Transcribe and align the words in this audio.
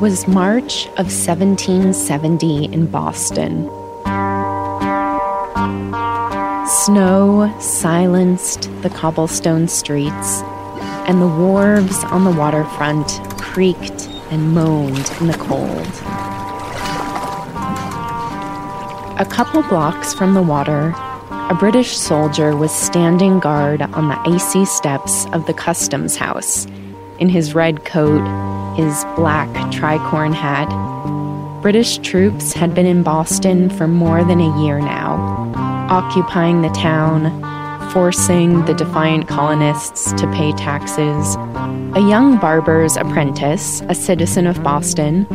was 0.00 0.28
March 0.28 0.88
of 0.98 1.06
1770 1.06 2.66
in 2.66 2.86
Boston. 2.86 3.64
Snow 6.68 7.54
silenced 7.60 8.70
the 8.82 8.90
cobblestone 8.90 9.68
streets, 9.68 10.42
and 11.08 11.22
the 11.22 11.26
wharves 11.26 12.04
on 12.04 12.24
the 12.24 12.30
waterfront 12.30 13.08
creaked 13.38 14.06
and 14.30 14.52
moaned 14.52 15.10
in 15.18 15.28
the 15.28 15.38
cold. 15.38 15.86
A 19.18 19.26
couple 19.30 19.62
blocks 19.62 20.12
from 20.12 20.34
the 20.34 20.42
water, 20.42 20.94
a 21.30 21.56
British 21.58 21.96
soldier 21.96 22.54
was 22.54 22.70
standing 22.70 23.40
guard 23.40 23.80
on 23.80 24.08
the 24.08 24.18
icy 24.28 24.66
steps 24.66 25.24
of 25.32 25.46
the 25.46 25.54
customs 25.54 26.16
house 26.16 26.66
in 27.18 27.30
his 27.30 27.54
red 27.54 27.86
coat, 27.86 28.55
his 28.76 29.04
black 29.16 29.48
tricorn 29.72 30.34
hat. 30.34 30.68
British 31.62 31.98
troops 31.98 32.52
had 32.52 32.74
been 32.74 32.84
in 32.84 33.02
Boston 33.02 33.70
for 33.70 33.88
more 33.88 34.22
than 34.22 34.38
a 34.38 34.62
year 34.62 34.78
now, 34.78 35.16
occupying 35.88 36.60
the 36.60 36.68
town, 36.68 37.30
forcing 37.90 38.64
the 38.66 38.74
defiant 38.74 39.28
colonists 39.28 40.12
to 40.12 40.30
pay 40.32 40.52
taxes. 40.52 41.36
A 41.96 42.06
young 42.06 42.38
barber's 42.38 42.96
apprentice, 42.98 43.80
a 43.88 43.94
citizen 43.94 44.46
of 44.46 44.62
Boston, 44.62 45.26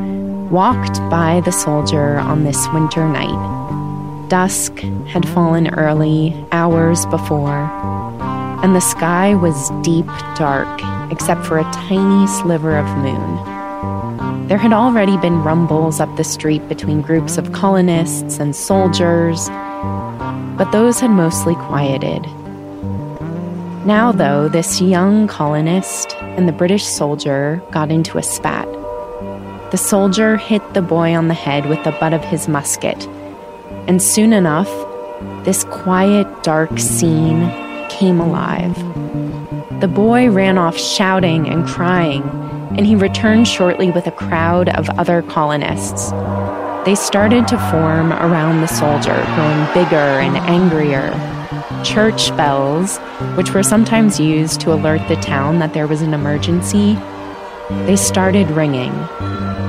walked 0.51 0.99
by 1.09 1.41
the 1.43 1.51
soldier 1.51 2.19
on 2.19 2.43
this 2.43 2.67
winter 2.73 3.09
night. 3.09 4.29
Dusk 4.29 4.77
had 5.07 5.27
fallen 5.27 5.73
early, 5.73 6.35
hours 6.51 7.07
before, 7.07 7.67
and 8.63 8.75
the 8.75 8.79
sky 8.79 9.33
was 9.33 9.71
deep 9.81 10.05
dark 10.35 10.69
except 11.11 11.45
for 11.45 11.59
a 11.59 11.71
tiny 11.71 12.27
sliver 12.27 12.77
of 12.77 12.85
moon. 12.97 14.47
There 14.47 14.57
had 14.57 14.73
already 14.73 15.17
been 15.17 15.43
rumbles 15.43 15.99
up 15.99 16.15
the 16.17 16.23
street 16.23 16.67
between 16.67 17.01
groups 17.01 17.37
of 17.37 17.51
colonists 17.51 18.39
and 18.39 18.55
soldiers, 18.55 19.49
but 20.57 20.71
those 20.71 20.99
had 20.99 21.11
mostly 21.11 21.55
quieted. 21.55 22.23
Now, 23.85 24.11
though, 24.11 24.47
this 24.47 24.81
young 24.81 25.27
colonist 25.27 26.15
and 26.21 26.47
the 26.47 26.53
British 26.53 26.85
soldier 26.85 27.61
got 27.71 27.91
into 27.91 28.17
a 28.17 28.23
spat. 28.23 28.67
The 29.71 29.77
soldier 29.77 30.37
hit 30.37 30.73
the 30.73 30.81
boy 30.81 31.15
on 31.15 31.27
the 31.27 31.33
head 31.33 31.67
with 31.67 31.83
the 31.83 31.91
butt 31.91 32.13
of 32.13 32.23
his 32.23 32.47
musket 32.47 33.07
and 33.87 34.01
soon 34.01 34.31
enough, 34.31 34.69
this 35.43 35.63
quiet, 35.65 36.27
dark 36.43 36.77
scene 36.79 37.49
came 37.89 38.19
alive. 38.19 38.77
The 39.81 39.87
boy 39.87 40.29
ran 40.29 40.59
off 40.59 40.77
shouting 40.77 41.49
and 41.49 41.67
crying, 41.67 42.21
and 42.77 42.85
he 42.85 42.95
returned 42.95 43.47
shortly 43.47 43.89
with 43.89 44.05
a 44.05 44.11
crowd 44.11 44.69
of 44.69 44.87
other 44.91 45.23
colonists. 45.23 46.11
They 46.85 46.93
started 46.93 47.47
to 47.47 47.57
form 47.71 48.13
around 48.13 48.61
the 48.61 48.67
soldier, 48.67 49.15
growing 49.33 49.73
bigger 49.73 49.95
and 49.97 50.37
angrier. 50.37 51.09
Church 51.83 52.29
bells, 52.37 52.99
which 53.35 53.55
were 53.55 53.63
sometimes 53.63 54.19
used 54.19 54.61
to 54.61 54.71
alert 54.71 55.01
the 55.07 55.15
town 55.15 55.57
that 55.57 55.73
there 55.73 55.87
was 55.87 56.03
an 56.03 56.13
emergency, 56.13 56.93
they 57.87 57.95
started 57.95 58.51
ringing. 58.51 58.93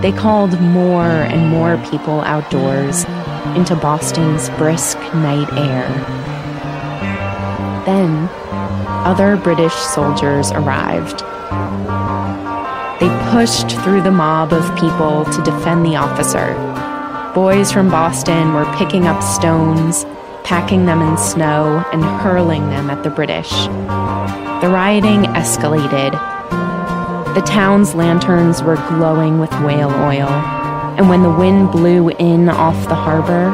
They 0.03 0.13
called 0.13 0.61
more 0.61 1.07
and 1.07 1.49
more 1.49 1.79
people 1.91 2.21
outdoors 2.21 3.05
into 3.57 3.77
Boston's 3.77 4.51
brisk 4.59 4.99
night 5.15 5.51
air. 5.55 5.89
Then, 7.87 8.29
other 9.05 9.37
British 9.37 9.75
soldiers 9.75 10.53
arrived. 10.53 11.21
They 13.01 13.31
pushed 13.31 13.71
through 13.83 14.03
the 14.03 14.11
mob 14.11 14.53
of 14.53 14.65
people 14.79 15.25
to 15.25 15.43
defend 15.43 15.85
the 15.85 15.97
officer. 15.97 16.55
Boys 17.35 17.73
from 17.73 17.91
Boston 17.91 18.55
were 18.55 18.71
picking 18.77 19.07
up 19.07 19.23
stones, 19.23 20.05
packing 20.45 20.87
them 20.87 21.01
in 21.01 21.17
snow, 21.19 21.85
and 21.93 22.03
hurling 22.03 22.69
them 22.71 22.91
at 22.91 23.03
the 23.03 23.11
British. 23.11 23.51
The 23.51 24.71
rioting 24.71 25.25
escalated. 25.35 26.13
The 27.35 27.43
town's 27.43 27.95
lanterns 27.95 28.63
were 28.63 28.77
glowing 28.89 29.39
with 29.39 29.53
whale 29.61 29.91
oil 29.91 30.61
and 30.99 31.09
when 31.09 31.23
the 31.23 31.33
wind 31.33 31.73
blew 31.73 32.11
in 32.11 32.51
off 32.51 32.89
the 32.89 32.95
harbor, 32.95 33.51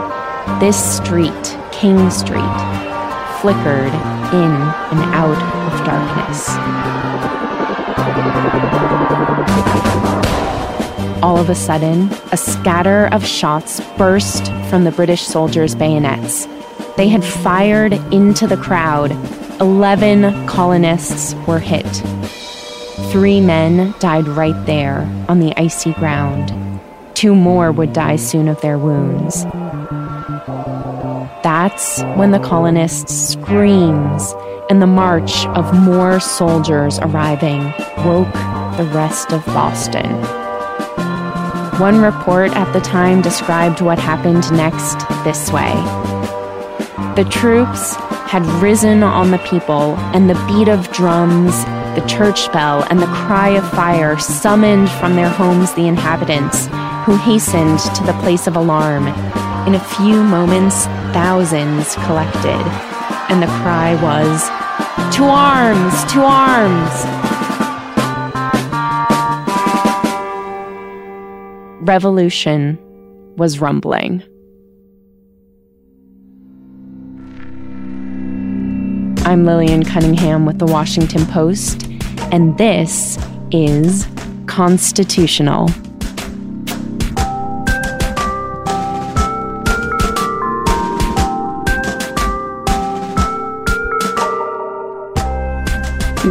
this 0.58 0.96
street, 0.96 1.56
King 1.70 2.10
Street, 2.10 2.42
flickered 3.40 3.92
in 4.32 4.52
and 4.52 5.00
out 5.14 5.40
of 5.72 5.86
darkness. 5.86 6.48
All 11.22 11.36
of 11.38 11.50
a 11.50 11.54
sudden, 11.54 12.10
a 12.30 12.36
scatter 12.36 13.08
of 13.12 13.26
shots 13.26 13.80
burst 13.96 14.52
from 14.70 14.84
the 14.84 14.92
British 14.92 15.22
soldiers' 15.22 15.74
bayonets. 15.74 16.46
They 16.96 17.08
had 17.08 17.24
fired 17.24 17.94
into 18.12 18.46
the 18.46 18.56
crowd. 18.56 19.12
Eleven 19.60 20.46
colonists 20.46 21.34
were 21.46 21.58
hit. 21.58 21.86
Three 23.10 23.40
men 23.40 23.94
died 23.98 24.28
right 24.28 24.66
there 24.66 25.00
on 25.28 25.40
the 25.40 25.52
icy 25.56 25.92
ground. 25.94 26.52
Two 27.14 27.34
more 27.34 27.72
would 27.72 27.92
die 27.92 28.16
soon 28.16 28.46
of 28.46 28.60
their 28.60 28.78
wounds. 28.78 29.44
That's 31.48 32.02
when 32.18 32.30
the 32.30 32.38
colonists' 32.38 33.30
screams 33.30 34.34
and 34.68 34.82
the 34.82 34.86
march 34.86 35.46
of 35.46 35.72
more 35.72 36.20
soldiers 36.20 36.98
arriving 36.98 37.72
woke 38.04 38.30
the 38.76 38.86
rest 38.92 39.32
of 39.32 39.46
Boston. 39.46 40.10
One 41.80 42.02
report 42.02 42.54
at 42.54 42.70
the 42.74 42.80
time 42.80 43.22
described 43.22 43.80
what 43.80 43.98
happened 43.98 44.52
next 44.52 44.98
this 45.24 45.50
way 45.50 45.72
The 47.16 47.26
troops 47.30 47.94
had 48.28 48.44
risen 48.60 49.02
on 49.02 49.30
the 49.30 49.38
people, 49.38 49.96
and 50.12 50.28
the 50.28 50.34
beat 50.46 50.68
of 50.68 50.92
drums, 50.92 51.64
the 51.98 52.06
church 52.06 52.52
bell, 52.52 52.86
and 52.90 53.00
the 53.00 53.06
cry 53.06 53.48
of 53.48 53.66
fire 53.70 54.18
summoned 54.18 54.90
from 54.90 55.16
their 55.16 55.30
homes 55.30 55.72
the 55.72 55.88
inhabitants 55.88 56.66
who 57.06 57.16
hastened 57.16 57.78
to 57.94 58.04
the 58.04 58.18
place 58.20 58.46
of 58.46 58.54
alarm. 58.54 59.06
In 59.68 59.74
a 59.74 59.80
few 59.80 60.24
moments, 60.24 60.86
thousands 61.12 61.94
collected, 61.96 62.64
and 63.28 63.42
the 63.42 63.46
cry 63.60 63.96
was, 64.02 64.48
To 65.14 65.24
arms! 65.24 66.04
To 66.14 66.22
arms! 66.22 67.04
Revolution 71.86 72.78
was 73.36 73.60
rumbling. 73.60 74.22
I'm 79.26 79.44
Lillian 79.44 79.84
Cunningham 79.84 80.46
with 80.46 80.58
the 80.60 80.66
Washington 80.66 81.26
Post, 81.26 81.86
and 82.32 82.56
this 82.56 83.18
is 83.50 84.08
Constitutional. 84.46 85.68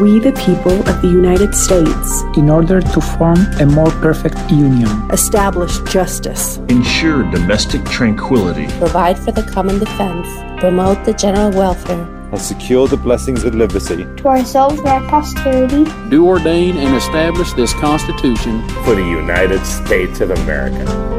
We 0.02 0.20
the 0.20 0.34
people 0.34 0.88
of 0.88 1.02
the 1.02 1.08
United 1.08 1.56
States, 1.56 2.24
in 2.36 2.50
order 2.50 2.82
to 2.82 3.02
form 3.02 3.38
a 3.60 3.66
more 3.66 3.90
perfect 3.92 4.38
union, 4.52 4.90
establish 5.12 5.80
justice, 5.92 6.58
ensure 6.70 7.24
domestic 7.32 7.84
tranquility, 7.86 8.68
provide 8.78 9.18
for 9.18 9.32
the 9.32 9.44
common 9.44 9.80
defense, 9.80 10.28
promote 10.60 11.04
the 11.06 11.14
general 11.14 11.52
welfare, 11.52 12.08
and 12.32 12.40
secure 12.40 12.88
the 12.88 12.98
blessings 12.98 13.44
of 13.44 13.56
liberty. 13.56 14.06
To 14.22 14.28
ourselves 14.28 14.80
and 14.80 14.88
our 14.88 15.10
posterity, 15.10 15.86
do 16.10 16.28
ordain 16.28 16.78
and 16.78 16.96
establish 16.96 17.54
this 17.54 17.74
Constitution 17.74 18.68
for 18.84 18.94
the 18.94 19.06
United 19.06 19.66
States 19.66 20.20
of 20.20 20.32
America. 20.32 21.17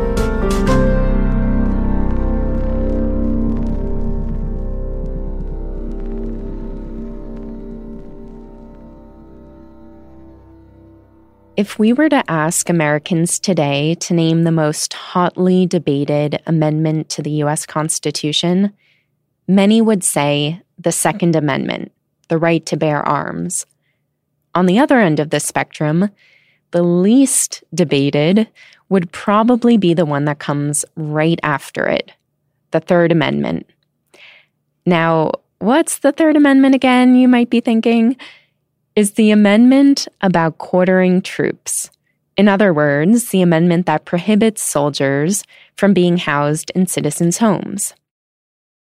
If 11.59 11.77
we 11.77 11.93
were 11.93 12.09
to 12.09 12.23
ask 12.31 12.69
Americans 12.69 13.41
today 13.41 13.97
to 13.97 14.15
name 14.15 14.45
the 14.45 14.53
most 14.53 14.93
hotly 14.93 15.67
debated 15.67 16.41
amendment 16.47 17.09
to 17.09 17.21
the 17.21 17.33
U.S. 17.43 17.67
Constitution, 17.67 18.73
many 19.49 19.81
would 19.81 20.05
say 20.05 20.63
the 20.79 20.93
Second 20.93 21.35
Amendment, 21.35 21.91
the 22.29 22.39
right 22.39 22.65
to 22.67 22.77
bear 22.77 23.03
arms. 23.03 23.67
On 24.55 24.67
the 24.67 24.79
other 24.79 25.01
end 25.01 25.19
of 25.19 25.31
the 25.31 25.41
spectrum, 25.41 26.11
the 26.71 26.85
least 26.85 27.65
debated 27.75 28.47
would 28.89 29.11
probably 29.11 29.77
be 29.77 29.95
the 29.95 30.07
one 30.07 30.27
that 30.27 30.39
comes 30.39 30.85
right 30.95 31.41
after 31.43 31.89
it, 31.89 32.13
the 32.71 32.79
Third 32.79 33.11
Amendment. 33.11 33.69
Now, 34.87 35.33
what's 35.59 35.99
the 35.99 36.13
Third 36.13 36.37
Amendment 36.37 36.77
again, 36.77 37.17
you 37.17 37.27
might 37.27 37.51
be 37.51 37.59
thinking? 37.59 38.17
Is 38.99 39.13
the 39.13 39.31
amendment 39.31 40.09
about 40.23 40.59
quartering 40.59 41.23
troops? 41.23 41.89
In 42.37 42.49
other 42.49 42.75
words, 42.75 43.31
the 43.31 43.43
amendment 43.43 43.87
that 43.87 44.05
prohibits 44.05 44.61
soldiers 44.61 45.45
from 45.77 45.95
being 45.95 46.17
housed 46.17 46.71
in 46.71 46.89
citizens' 46.89 47.39
homes. 47.39 47.95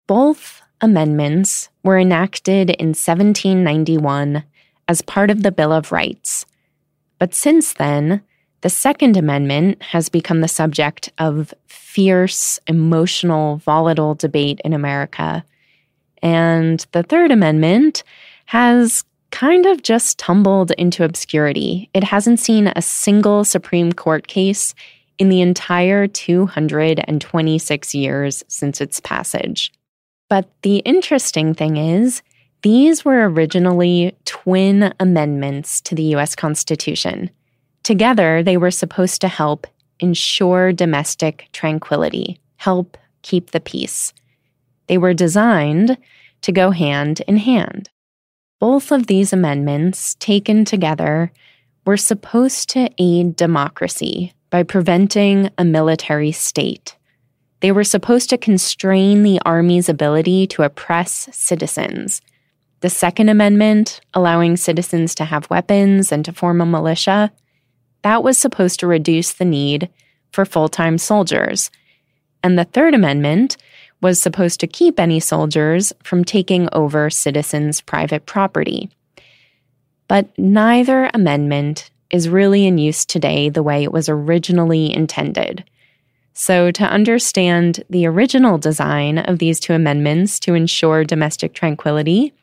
Both 0.06 0.62
amendments 0.82 1.70
were 1.82 1.98
enacted 1.98 2.70
in 2.70 2.90
1791 2.90 4.44
as 4.88 5.02
part 5.02 5.32
of 5.32 5.42
the 5.42 5.52
Bill 5.52 5.72
of 5.72 5.92
Rights. 5.92 6.46
But 7.18 7.34
since 7.34 7.74
then, 7.74 8.22
the 8.62 8.70
Second 8.70 9.18
Amendment 9.18 9.82
has 9.82 10.10
become 10.10 10.42
the 10.42 10.48
subject 10.48 11.12
of 11.18 11.56
fierce, 11.66 12.60
emotional, 12.68 13.58
volatile 13.58 14.14
debate 14.14 14.62
in 14.64 14.74
America. 14.74 15.44
And 16.22 16.86
the 16.92 17.02
Third 17.02 17.32
Amendment 17.32 18.04
has 18.46 19.04
kind 19.34 19.66
of 19.66 19.82
just 19.82 20.20
tumbled 20.20 20.70
into 20.78 21.04
obscurity. 21.04 21.90
It 21.96 22.04
hasn't 22.04 22.40
seen 22.40 22.68
a 22.68 22.84
single 22.84 23.44
Supreme 23.44 23.92
Court 23.92 24.28
case 24.28 24.76
in 25.18 25.30
the 25.30 25.42
entire 25.42 26.06
226 26.08 27.96
years 27.96 28.44
since 28.48 28.80
its 28.80 29.00
passage. 29.00 29.74
But 30.30 30.48
the 30.62 30.78
interesting 30.78 31.56
thing 31.56 31.78
is, 31.78 32.22
these 32.62 33.04
were 33.04 33.28
originally 33.28 34.16
twin 34.26 34.94
amendments 35.00 35.82
to 35.82 35.96
the 35.96 36.16
US 36.16 36.36
Constitution. 36.36 37.32
Together, 37.82 38.44
they 38.44 38.58
were 38.58 38.70
supposed 38.70 39.20
to 39.22 39.28
help 39.28 39.66
ensure 40.00 40.72
domestic 40.72 41.50
tranquility, 41.54 42.40
help 42.58 43.00
keep 43.24 43.50
the 43.50 43.60
peace. 43.60 44.14
They 44.86 45.00
were 45.00 45.16
designed 45.16 45.98
to 46.44 46.52
go 46.52 46.70
hand 46.70 47.22
in 47.28 47.38
hand. 47.38 47.90
Both 48.64 48.94
of 48.94 49.08
these 49.08 49.34
amendments, 49.34 50.16
taken 50.20 50.64
together, 50.64 51.34
were 51.86 51.98
supposed 51.98 52.70
to 52.70 52.90
aid 52.98 53.36
democracy 53.36 54.32
by 54.50 54.64
preventing 54.64 55.50
a 55.58 55.66
military 55.66 56.32
state. 56.32 56.96
They 57.60 57.74
were 57.74 57.84
supposed 57.84 58.30
to 58.30 58.38
constrain 58.38 59.24
the 59.24 59.42
Army's 59.46 59.90
ability 59.90 60.48
to 60.48 60.64
oppress 60.64 61.28
citizens. 61.34 62.22
The 62.80 62.90
Second 62.90 63.28
Amendment, 63.28 64.00
allowing 64.14 64.56
citizens 64.56 65.14
to 65.16 65.26
have 65.26 65.50
weapons 65.50 66.14
and 66.14 66.24
to 66.24 66.32
form 66.32 66.62
a 66.62 66.66
militia, 66.66 67.34
that 68.04 68.24
was 68.24 68.38
supposed 68.38 68.80
to 68.80 68.88
reduce 68.88 69.34
the 69.34 69.44
need 69.44 69.90
for 70.32 70.46
full 70.46 70.70
time 70.70 70.98
soldiers. 70.98 71.70
And 72.42 72.58
the 72.58 72.64
Third 72.64 72.94
Amendment 72.94 73.58
was 74.04 74.22
supposed 74.22 74.60
to 74.60 74.68
keep 74.68 75.00
any 75.00 75.20
soldiers 75.20 75.94
from 76.04 76.24
taking 76.24 76.70
over 76.74 77.10
citizens' 77.10 77.82
private 77.82 78.26
property. 78.28 78.92
But 80.08 80.38
neither 80.38 81.10
amendment 81.14 81.90
is 82.12 82.30
really 82.30 82.68
in 82.68 82.78
use 82.78 83.06
today 83.06 83.50
the 83.50 83.64
way 83.64 83.84
it 83.84 83.92
was 83.92 84.10
originally 84.10 84.94
intended. 84.94 85.64
So, 86.36 86.72
to 86.72 86.84
understand 86.84 87.84
the 87.90 88.06
original 88.08 88.58
design 88.58 89.20
of 89.20 89.40
these 89.40 89.60
two 89.60 89.74
amendments 89.74 90.40
to 90.42 90.56
ensure 90.56 91.04
domestic 91.04 91.54
tranquility, 91.54 92.34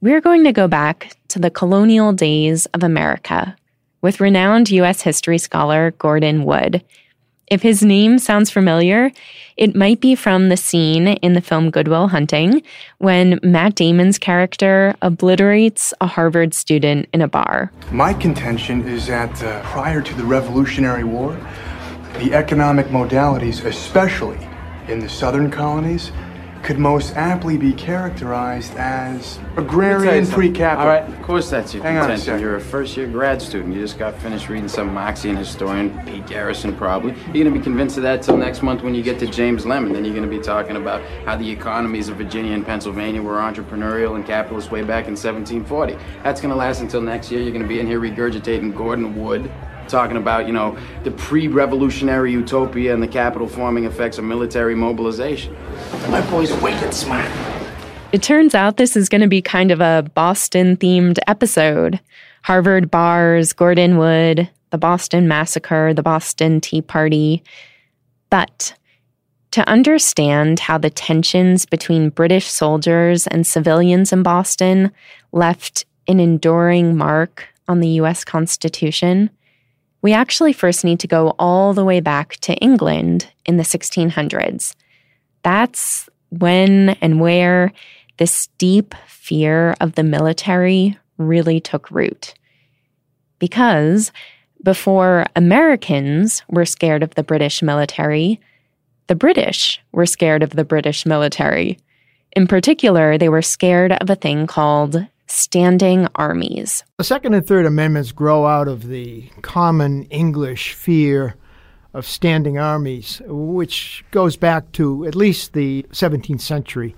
we're 0.00 0.20
going 0.20 0.44
to 0.44 0.52
go 0.52 0.68
back 0.68 1.16
to 1.28 1.38
the 1.38 1.50
colonial 1.50 2.12
days 2.12 2.66
of 2.66 2.82
America 2.82 3.56
with 4.02 4.20
renowned 4.20 4.70
U.S. 4.70 5.00
history 5.00 5.38
scholar 5.38 5.92
Gordon 5.92 6.44
Wood. 6.44 6.84
If 7.48 7.62
his 7.62 7.82
name 7.82 8.18
sounds 8.18 8.50
familiar, 8.50 9.12
it 9.56 9.76
might 9.76 10.00
be 10.00 10.14
from 10.14 10.48
the 10.48 10.56
scene 10.56 11.08
in 11.08 11.34
the 11.34 11.40
film 11.40 11.70
Good 11.70 11.88
Will 11.88 12.08
Hunting 12.08 12.62
when 12.98 13.38
Matt 13.42 13.74
Damon's 13.74 14.18
character 14.18 14.94
obliterates 15.02 15.92
a 16.00 16.06
Harvard 16.06 16.54
student 16.54 17.08
in 17.12 17.20
a 17.20 17.28
bar. 17.28 17.70
My 17.92 18.14
contention 18.14 18.88
is 18.88 19.06
that 19.06 19.42
uh, 19.42 19.62
prior 19.62 20.00
to 20.00 20.14
the 20.14 20.24
Revolutionary 20.24 21.04
War, 21.04 21.38
the 22.18 22.32
economic 22.32 22.86
modalities, 22.86 23.64
especially 23.64 24.38
in 24.88 25.00
the 25.00 25.08
southern 25.08 25.50
colonies, 25.50 26.12
could 26.64 26.78
most 26.78 27.14
aptly 27.14 27.58
be 27.58 27.74
characterized 27.74 28.74
as 28.76 29.38
agrarian 29.58 30.26
pre-capital. 30.26 30.82
All 30.82 30.88
right, 30.88 31.06
of 31.06 31.22
course 31.22 31.50
that's 31.50 31.74
your 31.74 31.82
Hang 31.82 31.98
on 31.98 32.04
a 32.04 32.06
contention. 32.06 32.24
second. 32.24 32.40
You're 32.40 32.56
a 32.56 32.60
first-year 32.60 33.06
grad 33.08 33.42
student. 33.42 33.74
You 33.74 33.82
just 33.82 33.98
got 33.98 34.18
finished 34.18 34.48
reading 34.48 34.66
some 34.66 34.88
Marxian 34.94 35.36
historian, 35.36 35.90
Pete 36.06 36.26
Garrison, 36.26 36.74
probably. 36.74 37.14
You're 37.34 37.44
gonna 37.44 37.54
be 37.54 37.62
convinced 37.62 37.98
of 37.98 38.02
that 38.04 38.22
till 38.22 38.38
next 38.38 38.62
month 38.62 38.82
when 38.82 38.94
you 38.94 39.02
get 39.02 39.18
to 39.18 39.26
James 39.26 39.66
Lemon. 39.66 39.92
Then 39.92 40.06
you're 40.06 40.14
gonna 40.14 40.26
be 40.26 40.38
talking 40.38 40.76
about 40.76 41.02
how 41.26 41.36
the 41.36 41.48
economies 41.48 42.08
of 42.08 42.16
Virginia 42.16 42.54
and 42.54 42.64
Pennsylvania 42.64 43.20
were 43.20 43.36
entrepreneurial 43.36 44.14
and 44.16 44.24
capitalist 44.24 44.70
way 44.70 44.80
back 44.80 45.06
in 45.06 45.16
1740. 45.16 45.98
That's 46.22 46.40
gonna 46.40 46.56
last 46.56 46.80
until 46.80 47.02
next 47.02 47.30
year. 47.30 47.42
You're 47.42 47.52
gonna 47.52 47.68
be 47.68 47.78
in 47.78 47.86
here 47.86 48.00
regurgitating 48.00 48.74
Gordon 48.74 49.22
Wood. 49.22 49.50
Talking 49.88 50.16
about, 50.16 50.46
you 50.46 50.52
know, 50.52 50.78
the 51.02 51.10
pre 51.10 51.48
revolutionary 51.48 52.32
utopia 52.32 52.94
and 52.94 53.02
the 53.02 53.08
capital 53.08 53.46
forming 53.46 53.84
effects 53.84 54.18
of 54.18 54.24
military 54.24 54.74
mobilization. 54.74 55.56
My 56.08 56.20
boy's 56.30 56.52
wicked 56.60 56.94
smart. 56.94 57.30
It 58.12 58.22
turns 58.22 58.54
out 58.54 58.76
this 58.76 58.96
is 58.96 59.08
going 59.08 59.22
to 59.22 59.26
be 59.26 59.42
kind 59.42 59.70
of 59.70 59.80
a 59.80 60.08
Boston 60.14 60.76
themed 60.76 61.18
episode. 61.26 62.00
Harvard 62.42 62.90
bars, 62.90 63.52
Gordon 63.52 63.98
Wood, 63.98 64.48
the 64.70 64.78
Boston 64.78 65.26
Massacre, 65.26 65.92
the 65.92 66.02
Boston 66.02 66.60
Tea 66.60 66.82
Party. 66.82 67.42
But 68.30 68.74
to 69.50 69.68
understand 69.68 70.58
how 70.58 70.78
the 70.78 70.90
tensions 70.90 71.64
between 71.64 72.10
British 72.10 72.48
soldiers 72.50 73.26
and 73.28 73.46
civilians 73.46 74.12
in 74.12 74.22
Boston 74.22 74.90
left 75.30 75.84
an 76.08 76.18
enduring 76.18 76.96
mark 76.96 77.46
on 77.68 77.80
the 77.80 77.88
US 78.00 78.24
Constitution, 78.24 79.30
we 80.04 80.12
actually 80.12 80.52
first 80.52 80.84
need 80.84 81.00
to 81.00 81.08
go 81.08 81.34
all 81.38 81.72
the 81.72 81.82
way 81.82 81.98
back 81.98 82.36
to 82.36 82.54
England 82.56 83.26
in 83.46 83.56
the 83.56 83.62
1600s. 83.62 84.74
That's 85.42 86.10
when 86.28 86.90
and 87.00 87.20
where 87.20 87.72
this 88.18 88.48
deep 88.58 88.94
fear 89.06 89.74
of 89.80 89.94
the 89.94 90.02
military 90.02 90.98
really 91.16 91.58
took 91.58 91.90
root. 91.90 92.34
Because 93.38 94.12
before 94.62 95.24
Americans 95.36 96.42
were 96.50 96.66
scared 96.66 97.02
of 97.02 97.14
the 97.14 97.22
British 97.22 97.62
military, 97.62 98.38
the 99.06 99.14
British 99.14 99.80
were 99.92 100.04
scared 100.04 100.42
of 100.42 100.50
the 100.50 100.66
British 100.66 101.06
military. 101.06 101.78
In 102.32 102.46
particular, 102.46 103.16
they 103.16 103.30
were 103.30 103.40
scared 103.40 103.92
of 103.92 104.10
a 104.10 104.16
thing 104.16 104.46
called 104.46 105.06
standing 105.26 106.08
armies. 106.14 106.84
The 106.98 107.04
Second 107.04 107.34
and 107.34 107.46
Third 107.46 107.66
Amendments 107.66 108.12
grow 108.12 108.46
out 108.46 108.68
of 108.68 108.88
the 108.88 109.28
common 109.42 110.04
English 110.04 110.74
fear 110.74 111.34
of 111.94 112.06
standing 112.06 112.58
armies, 112.58 113.22
which 113.26 114.04
goes 114.10 114.36
back 114.36 114.70
to 114.72 115.06
at 115.06 115.14
least 115.14 115.52
the 115.52 115.86
17th 115.92 116.40
century. 116.40 116.94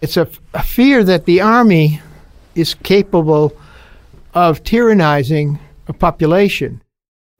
It's 0.00 0.16
a, 0.16 0.28
a 0.54 0.62
fear 0.62 1.04
that 1.04 1.24
the 1.24 1.40
army 1.40 2.00
is 2.54 2.74
capable 2.74 3.52
of 4.34 4.62
tyrannizing 4.62 5.58
a 5.86 5.92
population. 5.92 6.82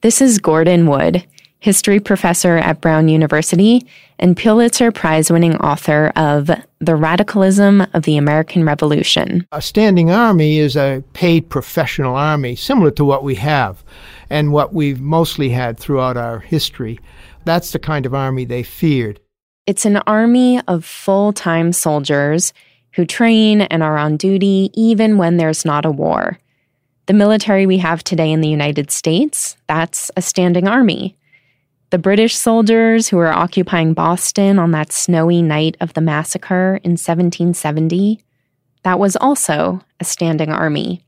This 0.02 0.20
is 0.20 0.38
Gordon 0.38 0.86
Wood, 0.86 1.26
history 1.60 2.00
professor 2.00 2.56
at 2.56 2.80
Brown 2.80 3.08
University 3.08 3.86
and 4.18 4.36
Pulitzer 4.36 4.90
Prize 4.90 5.30
winning 5.30 5.56
author 5.56 6.10
of 6.16 6.50
The 6.78 6.96
Radicalism 6.96 7.86
of 7.92 8.02
the 8.02 8.16
American 8.16 8.64
Revolution. 8.64 9.46
A 9.52 9.62
standing 9.62 10.10
army 10.10 10.58
is 10.58 10.74
a 10.76 11.04
paid 11.12 11.48
professional 11.48 12.16
army, 12.16 12.56
similar 12.56 12.90
to 12.92 13.04
what 13.04 13.22
we 13.22 13.34
have 13.36 13.84
and 14.30 14.52
what 14.52 14.72
we've 14.72 15.00
mostly 15.00 15.50
had 15.50 15.78
throughout 15.78 16.16
our 16.16 16.40
history. 16.40 16.98
That's 17.44 17.72
the 17.72 17.78
kind 17.78 18.06
of 18.06 18.14
army 18.14 18.44
they 18.44 18.62
feared. 18.62 19.20
It's 19.66 19.84
an 19.84 19.98
army 19.98 20.60
of 20.66 20.84
full 20.84 21.32
time 21.32 21.72
soldiers 21.72 22.52
who 22.94 23.04
train 23.04 23.60
and 23.62 23.82
are 23.82 23.98
on 23.98 24.16
duty 24.16 24.70
even 24.74 25.18
when 25.18 25.36
there's 25.36 25.64
not 25.64 25.84
a 25.84 25.90
war. 25.90 26.38
The 27.06 27.12
military 27.12 27.66
we 27.66 27.78
have 27.78 28.02
today 28.02 28.30
in 28.30 28.40
the 28.40 28.48
United 28.48 28.90
States, 28.90 29.56
that's 29.68 30.10
a 30.16 30.22
standing 30.22 30.66
army. 30.66 31.16
The 31.90 31.98
British 31.98 32.36
soldiers 32.36 33.08
who 33.08 33.16
were 33.16 33.32
occupying 33.32 33.94
Boston 33.94 34.60
on 34.60 34.70
that 34.70 34.92
snowy 34.92 35.42
night 35.42 35.76
of 35.80 35.92
the 35.94 36.00
massacre 36.00 36.78
in 36.84 36.92
1770, 36.92 38.22
that 38.84 39.00
was 39.00 39.16
also 39.16 39.80
a 39.98 40.04
standing 40.04 40.52
army. 40.52 41.04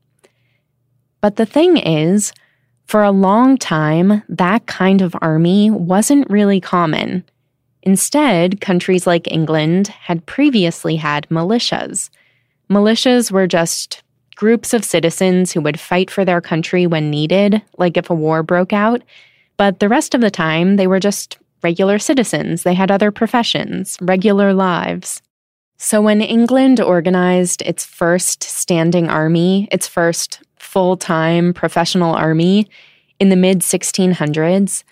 But 1.21 1.37
the 1.37 1.47
thing 1.47 1.77
is, 1.77 2.33
for 2.87 3.05
a 3.05 3.13
long 3.13 3.57
time, 3.59 4.25
that 4.29 4.67
kind 4.67 5.03
of 5.03 5.15
army 5.23 5.71
wasn't 5.71 6.29
really 6.29 6.61
common. 6.61 7.25
Instead, 7.85 8.61
countries 8.61 9.07
like 9.07 9.31
England 9.31 9.87
had 9.87 10.27
previously 10.27 10.97
had 10.97 11.29
militias. 11.29 12.11
Militias 12.69 13.31
were 13.31 13.47
just 13.47 14.03
groups 14.35 14.75
of 14.75 14.85
citizens 14.85 15.53
who 15.53 15.61
would 15.61 15.79
fight 15.79 16.11
for 16.11 16.25
their 16.25 16.41
country 16.41 16.89
when 16.89 17.09
needed, 17.09 17.63
like 17.79 17.97
if 17.97 18.11
a 18.11 18.15
war 18.15 18.43
broke 18.43 18.73
out, 18.73 19.03
but 19.57 19.81
the 19.81 19.89
rest 19.89 20.15
of 20.15 20.21
the 20.21 20.31
time 20.31 20.77
they 20.77 20.87
were 20.87 21.01
just 21.01 21.39
regular 21.63 21.99
citizens. 21.99 22.63
They 22.63 22.75
had 22.75 22.91
other 22.91 23.11
professions, 23.11 23.97
regular 24.01 24.53
lives. 24.53 25.23
So 25.79 26.01
when 26.01 26.21
England 26.21 26.81
organized 26.81 27.63
its 27.63 27.85
first 27.85 28.43
standing 28.43 29.09
army, 29.09 29.69
its 29.73 29.89
first 29.89 30.41
full 30.59 30.97
time 30.97 31.53
professional 31.53 32.15
army, 32.15 32.69
In 33.19 33.29
the 33.29 33.37
mid 33.37 33.61
1600s, 33.61 34.83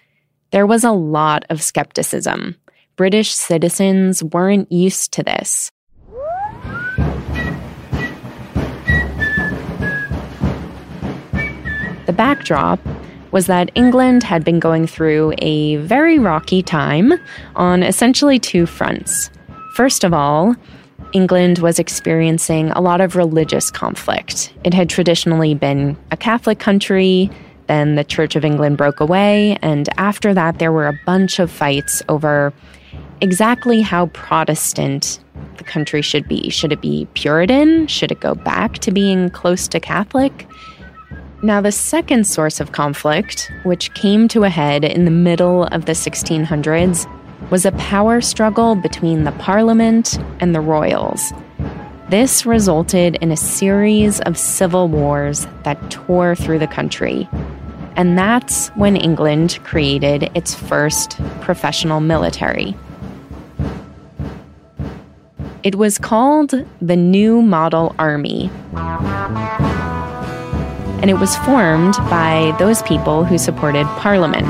there 0.53 0.67
was 0.67 0.85
a 0.85 0.93
lot 0.93 1.45
of 1.51 1.63
skepticism. 1.63 2.55
British 2.95 3.33
citizens 3.33 4.23
weren't 4.23 4.71
used 4.71 5.13
to 5.15 5.23
this. 5.23 5.71
The 12.07 12.13
backdrop 12.13 12.79
was 13.31 13.47
that 13.47 13.71
England 13.75 14.23
had 14.23 14.45
been 14.45 14.59
going 14.59 14.87
through 14.87 15.35
a 15.39 15.77
very 15.77 16.19
rocky 16.19 16.63
time 16.63 17.13
on 17.57 17.83
essentially 17.83 18.39
two 18.39 18.67
fronts. 18.67 19.31
First 19.75 20.05
of 20.05 20.13
all, 20.13 20.57
England 21.13 21.59
was 21.59 21.79
experiencing 21.79 22.71
a 22.71 22.81
lot 22.81 23.01
of 23.01 23.17
religious 23.17 23.71
conflict. 23.71 24.53
It 24.65 24.75
had 24.75 24.89
traditionally 24.89 25.55
been 25.55 25.97
a 26.11 26.17
Catholic 26.17 26.59
country, 26.59 27.31
then 27.67 27.95
the 27.95 28.05
Church 28.05 28.37
of 28.37 28.45
England 28.45 28.77
broke 28.77 29.01
away, 29.01 29.59
and 29.63 29.89
after 29.97 30.35
that, 30.35 30.59
there 30.59 30.73
were 30.73 30.89
a 30.89 31.01
bunch 31.07 31.39
of 31.39 31.51
fights 31.51 32.03
over 32.09 32.53
exactly 33.21 33.81
how 33.81 34.07
Protestant 34.07 35.21
the 35.57 35.65
country 35.65 36.03
should 36.03 36.27
be. 36.27 36.49
Should 36.51 36.73
it 36.73 36.81
be 36.81 37.07
Puritan? 37.15 37.87
Should 37.87 38.13
it 38.13 38.21
go 38.21 38.35
back 38.35 38.79
to 38.79 38.91
being 38.91 39.31
close 39.31 39.69
to 39.69 39.81
Catholic? 39.81 40.49
Now, 41.43 41.63
the 41.63 41.73
second 41.73 42.27
source 42.27 42.61
of 42.61 42.73
conflict, 42.73 43.51
which 43.63 43.95
came 43.95 44.29
to 44.29 44.45
a 44.45 44.51
head 44.51 44.85
in 44.85 45.07
the 45.07 45.11
middle 45.11 45.65
of 45.65 45.87
the 45.87 45.93
1600s, 45.93 47.11
was 47.51 47.65
a 47.65 47.73
power 47.73 48.21
struggle 48.21 48.75
between 48.75 49.25
the 49.25 49.33
Parliament 49.33 50.19
and 50.41 50.55
the 50.55 50.61
royals. 50.61 51.33
This 52.11 52.45
resulted 52.45 53.17
in 53.23 53.33
a 53.33 53.39
series 53.39 54.21
of 54.21 54.37
civil 54.37 54.89
wars 54.89 55.47
that 55.63 55.91
tore 55.91 56.35
through 56.35 56.59
the 56.59 56.67
country. 56.67 57.27
And 57.97 58.19
that's 58.19 58.69
when 58.71 58.95
England 58.97 59.61
created 59.65 60.31
its 60.35 60.55
first 60.55 61.17
professional 61.41 62.01
military. 62.01 62.77
It 65.63 65.77
was 65.77 65.97
called 65.97 66.53
the 66.83 66.97
New 66.97 67.41
Model 67.41 67.95
Army 67.99 68.51
and 71.01 71.11
it 71.11 71.19
was 71.19 71.37
formed 71.39 71.95
by 72.11 72.55
those 72.59 72.83
people 72.83 73.25
who 73.25 73.39
supported 73.39 73.87
Parliament. 73.99 74.47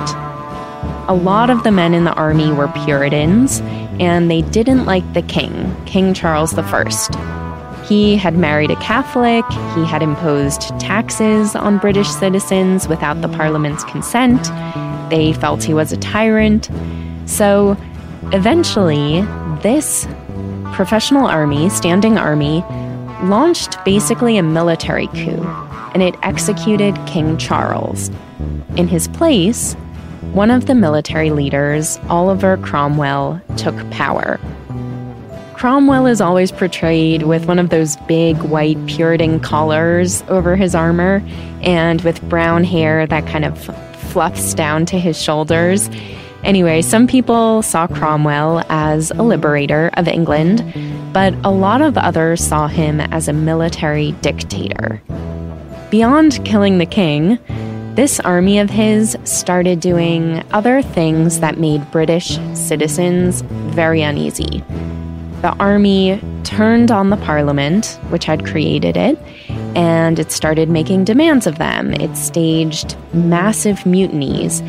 A 1.08 1.14
lot 1.14 1.50
of 1.50 1.62
the 1.64 1.70
men 1.70 1.94
in 1.94 2.04
the 2.04 2.12
army 2.14 2.52
were 2.52 2.68
Puritans, 2.84 3.60
and 4.00 4.30
they 4.30 4.42
didn't 4.42 4.84
like 4.84 5.12
the 5.12 5.22
king, 5.22 5.74
King 5.86 6.14
Charles 6.14 6.56
I. 6.56 7.84
He 7.88 8.16
had 8.16 8.36
married 8.36 8.70
a 8.70 8.76
Catholic, 8.76 9.44
he 9.74 9.84
had 9.84 10.02
imposed 10.02 10.62
taxes 10.78 11.56
on 11.56 11.78
British 11.78 12.08
citizens 12.08 12.86
without 12.86 13.20
the 13.20 13.28
Parliament's 13.28 13.84
consent, 13.84 14.48
they 15.10 15.32
felt 15.32 15.64
he 15.64 15.74
was 15.74 15.92
a 15.92 15.96
tyrant. 15.96 16.70
So 17.26 17.76
eventually, 18.32 19.22
this 19.62 20.06
professional 20.72 21.26
army, 21.26 21.68
standing 21.68 22.16
army, 22.16 22.64
launched 23.24 23.82
basically 23.84 24.36
a 24.36 24.42
military 24.42 25.06
coup 25.08 25.42
and 25.92 26.02
it 26.02 26.14
executed 26.22 26.98
King 27.06 27.36
Charles. 27.36 28.10
In 28.76 28.88
his 28.88 29.08
place, 29.08 29.74
one 30.32 30.50
of 30.50 30.66
the 30.66 30.74
military 30.74 31.30
leaders, 31.30 31.98
Oliver 32.08 32.56
Cromwell, 32.58 33.40
took 33.56 33.74
power. 33.90 34.38
Cromwell 35.54 36.06
is 36.06 36.20
always 36.20 36.52
portrayed 36.52 37.24
with 37.24 37.46
one 37.46 37.58
of 37.58 37.68
those 37.68 37.96
big 38.08 38.36
white 38.44 38.78
Puritan 38.86 39.40
collars 39.40 40.22
over 40.28 40.56
his 40.56 40.74
armor 40.74 41.22
and 41.60 42.00
with 42.00 42.22
brown 42.28 42.64
hair 42.64 43.06
that 43.06 43.26
kind 43.26 43.44
of 43.44 43.58
fluffs 43.96 44.54
down 44.54 44.86
to 44.86 44.98
his 44.98 45.20
shoulders. 45.20 45.90
Anyway, 46.44 46.82
some 46.82 47.06
people 47.06 47.62
saw 47.62 47.86
Cromwell 47.86 48.64
as 48.68 49.10
a 49.10 49.22
liberator 49.22 49.90
of 49.94 50.08
England, 50.08 50.64
but 51.12 51.34
a 51.44 51.50
lot 51.50 51.82
of 51.82 51.98
others 51.98 52.42
saw 52.42 52.66
him 52.66 53.00
as 53.00 53.28
a 53.28 53.32
military 53.32 54.12
dictator. 54.22 55.02
Beyond 55.90 56.44
killing 56.44 56.78
the 56.78 56.86
king, 56.86 57.38
this 57.94 58.20
army 58.20 58.58
of 58.58 58.70
his 58.70 59.18
started 59.24 59.80
doing 59.80 60.42
other 60.52 60.80
things 60.80 61.40
that 61.40 61.58
made 61.58 61.90
British 61.90 62.38
citizens 62.54 63.42
very 63.74 64.00
uneasy. 64.00 64.64
The 65.42 65.54
army 65.58 66.22
turned 66.44 66.90
on 66.90 67.10
the 67.10 67.16
parliament, 67.16 67.98
which 68.10 68.24
had 68.24 68.46
created 68.46 68.96
it, 68.96 69.18
and 69.74 70.18
it 70.18 70.30
started 70.32 70.68
making 70.68 71.04
demands 71.04 71.46
of 71.46 71.58
them. 71.58 71.92
It 71.94 72.16
staged 72.16 72.96
massive 73.12 73.84
mutinies. 73.84 74.62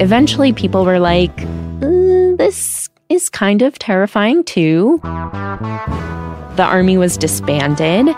Eventually, 0.00 0.52
people 0.52 0.84
were 0.84 1.00
like, 1.00 1.42
uh, 1.82 2.36
this 2.36 2.88
is 3.08 3.28
kind 3.28 3.62
of 3.62 3.78
terrifying 3.80 4.44
too. 4.44 5.00
The 5.02 6.64
army 6.64 6.98
was 6.98 7.16
disbanded, 7.16 8.08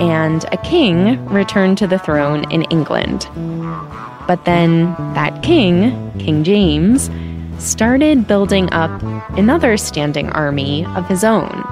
and 0.00 0.44
a 0.52 0.58
king 0.58 1.24
returned 1.26 1.78
to 1.78 1.86
the 1.86 1.98
throne 1.98 2.50
in 2.52 2.64
England. 2.64 3.26
But 4.26 4.44
then 4.44 4.94
that 5.14 5.42
king, 5.42 6.12
King 6.18 6.44
James, 6.44 7.10
started 7.58 8.26
building 8.26 8.70
up 8.72 8.90
another 9.38 9.76
standing 9.76 10.28
army 10.30 10.84
of 10.96 11.08
his 11.08 11.24
own. 11.24 11.64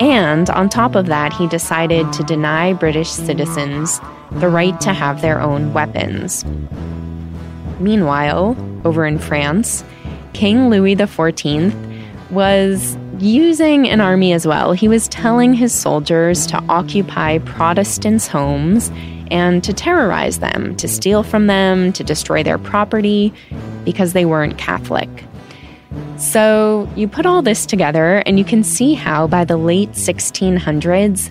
And 0.00 0.50
on 0.50 0.68
top 0.68 0.94
of 0.94 1.06
that, 1.06 1.32
he 1.32 1.46
decided 1.46 2.12
to 2.14 2.24
deny 2.24 2.72
British 2.72 3.10
citizens 3.10 4.00
the 4.32 4.48
right 4.48 4.80
to 4.80 4.92
have 4.92 5.20
their 5.20 5.40
own 5.40 5.72
weapons. 5.72 6.44
Meanwhile, 7.78 8.56
over 8.84 9.06
in 9.06 9.18
France, 9.18 9.84
King 10.32 10.68
Louis 10.68 10.96
XIV 10.96 12.30
was 12.30 12.96
using 13.18 13.88
an 13.88 14.00
army 14.00 14.32
as 14.32 14.46
well. 14.46 14.72
He 14.72 14.88
was 14.88 15.06
telling 15.08 15.54
his 15.54 15.72
soldiers 15.72 16.46
to 16.48 16.62
occupy 16.68 17.38
Protestants' 17.38 18.26
homes 18.26 18.90
and 19.30 19.62
to 19.64 19.72
terrorize 19.72 20.40
them, 20.40 20.76
to 20.76 20.88
steal 20.88 21.22
from 21.22 21.46
them, 21.46 21.92
to 21.92 22.02
destroy 22.02 22.42
their 22.42 22.58
property 22.58 23.32
because 23.84 24.12
they 24.12 24.24
weren't 24.24 24.58
Catholic. 24.58 25.08
So 26.16 26.88
you 26.96 27.08
put 27.08 27.26
all 27.26 27.42
this 27.42 27.66
together, 27.66 28.18
and 28.26 28.38
you 28.38 28.44
can 28.44 28.62
see 28.62 28.94
how 28.94 29.26
by 29.26 29.44
the 29.44 29.56
late 29.56 29.92
1600s, 29.92 31.30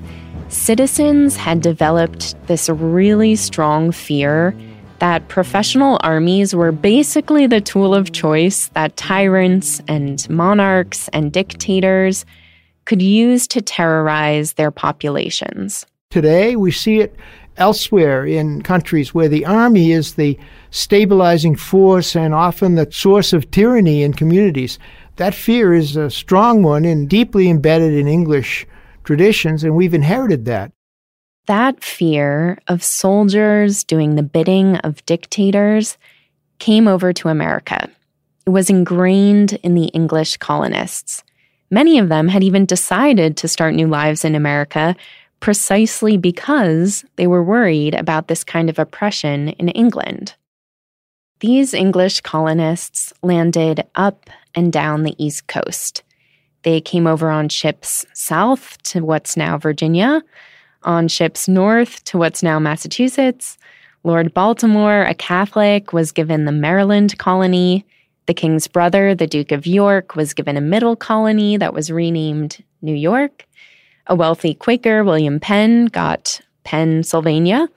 citizens 0.49 1.35
had 1.35 1.61
developed 1.61 2.35
this 2.47 2.69
really 2.69 3.35
strong 3.35 3.91
fear 3.91 4.55
that 5.01 5.27
professional 5.29 5.99
armies 6.03 6.53
were 6.53 6.71
basically 6.71 7.47
the 7.47 7.59
tool 7.59 7.95
of 7.95 8.11
choice 8.11 8.67
that 8.75 8.95
tyrants 8.95 9.81
and 9.87 10.29
monarchs 10.29 11.09
and 11.09 11.33
dictators 11.33 12.23
could 12.85 13.01
use 13.01 13.47
to 13.47 13.61
terrorize 13.63 14.53
their 14.53 14.69
populations. 14.69 15.87
Today, 16.11 16.55
we 16.55 16.69
see 16.69 16.99
it 16.99 17.15
elsewhere 17.57 18.27
in 18.27 18.61
countries 18.61 19.11
where 19.11 19.27
the 19.27 19.43
army 19.43 19.91
is 19.91 20.13
the 20.13 20.37
stabilizing 20.69 21.55
force 21.55 22.15
and 22.15 22.35
often 22.35 22.75
the 22.75 22.87
source 22.91 23.33
of 23.33 23.49
tyranny 23.49 24.03
in 24.03 24.13
communities. 24.13 24.77
That 25.15 25.33
fear 25.33 25.73
is 25.73 25.95
a 25.95 26.11
strong 26.11 26.61
one 26.61 26.85
and 26.85 27.09
deeply 27.09 27.49
embedded 27.49 27.93
in 27.93 28.07
English 28.07 28.67
traditions, 29.03 29.63
and 29.63 29.75
we've 29.75 29.95
inherited 29.95 30.45
that. 30.45 30.71
That 31.51 31.83
fear 31.83 32.59
of 32.69 32.81
soldiers 32.81 33.83
doing 33.83 34.15
the 34.15 34.23
bidding 34.23 34.77
of 34.77 35.05
dictators 35.05 35.97
came 36.59 36.87
over 36.87 37.11
to 37.11 37.27
America. 37.27 37.89
It 38.45 38.51
was 38.51 38.69
ingrained 38.69 39.59
in 39.61 39.75
the 39.75 39.87
English 39.87 40.37
colonists. 40.37 41.25
Many 41.69 41.99
of 41.99 42.07
them 42.07 42.29
had 42.29 42.41
even 42.41 42.65
decided 42.65 43.35
to 43.35 43.49
start 43.49 43.73
new 43.73 43.87
lives 43.87 44.23
in 44.23 44.33
America 44.33 44.95
precisely 45.41 46.15
because 46.15 47.03
they 47.17 47.27
were 47.27 47.43
worried 47.43 47.95
about 47.95 48.29
this 48.29 48.45
kind 48.45 48.69
of 48.69 48.79
oppression 48.79 49.49
in 49.49 49.67
England. 49.67 50.35
These 51.41 51.73
English 51.73 52.21
colonists 52.21 53.11
landed 53.23 53.85
up 53.95 54.29
and 54.55 54.71
down 54.71 55.03
the 55.03 55.21
East 55.21 55.47
Coast. 55.47 56.03
They 56.63 56.79
came 56.79 57.07
over 57.07 57.29
on 57.29 57.49
ships 57.49 58.05
south 58.13 58.81
to 58.83 59.01
what's 59.01 59.35
now 59.35 59.57
Virginia, 59.57 60.23
on 60.83 61.07
ships 61.07 61.47
north 61.47 62.03
to 62.05 62.17
what's 62.17 62.43
now 62.43 62.59
Massachusetts. 62.59 63.57
Lord 64.03 64.33
Baltimore, 64.33 65.03
a 65.03 65.13
Catholic, 65.13 65.93
was 65.93 66.11
given 66.11 66.45
the 66.45 66.51
Maryland 66.51 67.17
colony. 67.17 67.85
The 68.25 68.33
king's 68.33 68.67
brother, 68.67 69.13
the 69.13 69.27
Duke 69.27 69.51
of 69.51 69.67
York, 69.67 70.15
was 70.15 70.33
given 70.33 70.57
a 70.57 70.61
middle 70.61 70.95
colony 70.95 71.57
that 71.57 71.73
was 71.73 71.91
renamed 71.91 72.63
New 72.81 72.95
York. 72.95 73.45
A 74.07 74.15
wealthy 74.15 74.53
Quaker, 74.53 75.03
William 75.03 75.39
Penn, 75.39 75.85
got 75.85 76.41
Pennsylvania. 76.63 77.67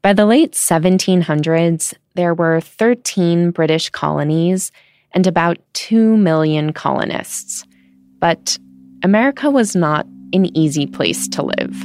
By 0.00 0.12
the 0.12 0.26
late 0.26 0.52
1700s, 0.52 1.94
there 2.14 2.34
were 2.34 2.60
13 2.60 3.50
British 3.50 3.90
colonies 3.90 4.72
and 5.12 5.26
about 5.26 5.58
2 5.74 6.16
million 6.16 6.72
colonists. 6.72 7.64
But 8.18 8.58
America 9.02 9.50
was 9.50 9.76
not 9.76 10.06
an 10.32 10.56
easy 10.56 10.86
place 10.86 11.28
to 11.28 11.42
live. 11.42 11.84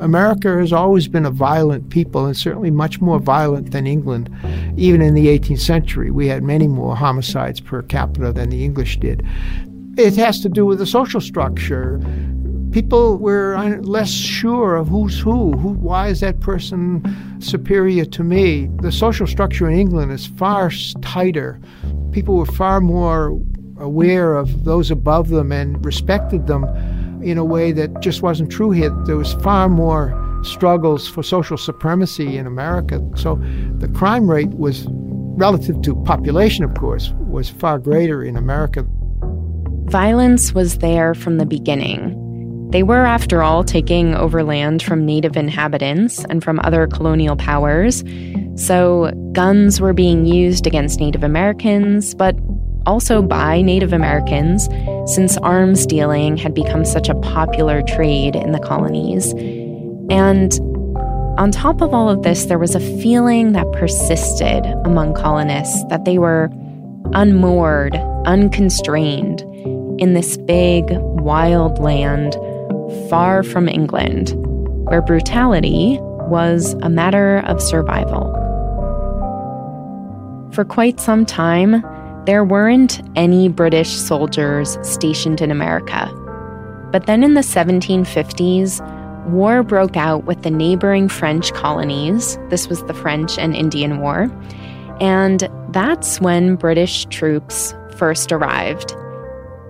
America 0.00 0.58
has 0.58 0.72
always 0.72 1.08
been 1.08 1.26
a 1.26 1.30
violent 1.30 1.90
people 1.90 2.26
and 2.26 2.36
certainly 2.36 2.70
much 2.70 3.00
more 3.00 3.18
violent 3.18 3.72
than 3.72 3.86
England. 3.86 4.30
Even 4.76 5.02
in 5.02 5.14
the 5.14 5.26
18th 5.26 5.60
century, 5.60 6.10
we 6.10 6.28
had 6.28 6.42
many 6.42 6.68
more 6.68 6.96
homicides 6.96 7.60
per 7.60 7.82
capita 7.82 8.32
than 8.32 8.50
the 8.50 8.64
English 8.64 8.98
did. 8.98 9.26
It 9.96 10.16
has 10.16 10.40
to 10.42 10.48
do 10.48 10.64
with 10.64 10.78
the 10.78 10.86
social 10.86 11.20
structure. 11.20 12.00
People 12.70 13.16
were 13.16 13.58
less 13.82 14.10
sure 14.10 14.76
of 14.76 14.88
who's 14.88 15.18
who. 15.18 15.52
who 15.52 15.70
why 15.70 16.08
is 16.08 16.20
that 16.20 16.38
person 16.40 17.02
superior 17.40 18.04
to 18.04 18.22
me? 18.22 18.68
The 18.82 18.92
social 18.92 19.26
structure 19.26 19.68
in 19.68 19.78
England 19.78 20.12
is 20.12 20.26
far 20.26 20.70
tighter. 21.00 21.60
People 22.12 22.36
were 22.36 22.46
far 22.46 22.80
more 22.80 23.40
aware 23.80 24.36
of 24.36 24.64
those 24.64 24.90
above 24.90 25.28
them 25.28 25.50
and 25.50 25.84
respected 25.84 26.46
them 26.46 26.64
in 27.22 27.38
a 27.38 27.44
way 27.44 27.72
that 27.72 28.00
just 28.00 28.22
wasn't 28.22 28.50
true 28.50 28.70
here. 28.70 28.90
There 29.06 29.16
was 29.16 29.34
far 29.34 29.68
more 29.68 30.14
struggles 30.44 31.08
for 31.08 31.22
social 31.22 31.56
supremacy 31.56 32.36
in 32.36 32.46
America. 32.46 33.04
So 33.16 33.36
the 33.78 33.88
crime 33.88 34.30
rate 34.30 34.50
was, 34.50 34.86
relative 34.88 35.82
to 35.82 35.96
population, 36.02 36.64
of 36.64 36.74
course, 36.74 37.12
was 37.18 37.48
far 37.50 37.78
greater 37.78 38.22
in 38.22 38.36
America. 38.36 38.86
Violence 39.86 40.52
was 40.52 40.78
there 40.78 41.14
from 41.14 41.38
the 41.38 41.46
beginning. 41.46 42.14
They 42.70 42.82
were, 42.82 43.06
after 43.06 43.42
all, 43.42 43.64
taking 43.64 44.14
over 44.14 44.44
land 44.44 44.82
from 44.82 45.06
native 45.06 45.36
inhabitants 45.36 46.24
and 46.26 46.44
from 46.44 46.60
other 46.62 46.86
colonial 46.86 47.34
powers. 47.34 48.04
So 48.56 49.10
guns 49.32 49.80
were 49.80 49.94
being 49.94 50.26
used 50.26 50.66
against 50.66 51.00
Native 51.00 51.24
Americans, 51.24 52.14
but 52.14 52.36
also 52.88 53.20
by 53.20 53.60
Native 53.60 53.92
Americans, 53.92 54.66
since 55.14 55.36
arms 55.38 55.84
dealing 55.84 56.38
had 56.38 56.54
become 56.54 56.86
such 56.86 57.10
a 57.10 57.14
popular 57.16 57.82
trade 57.82 58.34
in 58.34 58.52
the 58.52 58.58
colonies. 58.58 59.32
And 60.10 60.58
on 61.38 61.50
top 61.50 61.82
of 61.82 61.92
all 61.92 62.08
of 62.08 62.22
this, 62.22 62.46
there 62.46 62.58
was 62.58 62.74
a 62.74 62.80
feeling 62.80 63.52
that 63.52 63.70
persisted 63.72 64.64
among 64.86 65.12
colonists 65.12 65.84
that 65.90 66.06
they 66.06 66.16
were 66.18 66.50
unmoored, 67.12 67.94
unconstrained 68.24 69.42
in 70.00 70.14
this 70.14 70.38
big, 70.38 70.84
wild 71.20 71.78
land 71.78 72.34
far 73.10 73.42
from 73.42 73.68
England, 73.68 74.32
where 74.88 75.02
brutality 75.02 75.98
was 76.00 76.72
a 76.80 76.88
matter 76.88 77.40
of 77.40 77.60
survival. 77.60 78.32
For 80.52 80.64
quite 80.64 80.98
some 81.00 81.26
time, 81.26 81.84
there 82.28 82.44
weren't 82.44 83.00
any 83.16 83.48
British 83.48 83.88
soldiers 83.88 84.76
stationed 84.82 85.40
in 85.40 85.50
America. 85.50 86.12
But 86.92 87.06
then 87.06 87.24
in 87.24 87.32
the 87.32 87.40
1750s, 87.40 89.30
war 89.30 89.62
broke 89.62 89.96
out 89.96 90.24
with 90.24 90.42
the 90.42 90.50
neighboring 90.50 91.08
French 91.08 91.54
colonies. 91.54 92.38
This 92.50 92.68
was 92.68 92.84
the 92.84 92.92
French 92.92 93.38
and 93.38 93.56
Indian 93.56 94.00
War. 94.00 94.30
And 95.00 95.48
that's 95.70 96.20
when 96.20 96.56
British 96.56 97.06
troops 97.06 97.74
first 97.96 98.30
arrived. 98.30 98.94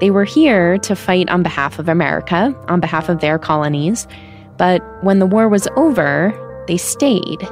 They 0.01 0.11
were 0.11 0.25
here 0.25 0.79
to 0.79 0.97
fight 0.97 1.29
on 1.29 1.45
behalf 1.45 1.79
of 1.79 1.89
America, 1.89 2.53
on 2.67 2.81
behalf 2.81 3.09
of 3.09 3.21
their 3.21 3.39
colonies. 3.39 4.09
But 4.57 4.83
when 5.05 5.21
the 5.21 5.27
war 5.27 5.49
was 5.49 5.69
over, 5.77 6.35
they 6.67 6.77
stayed. 6.77 7.49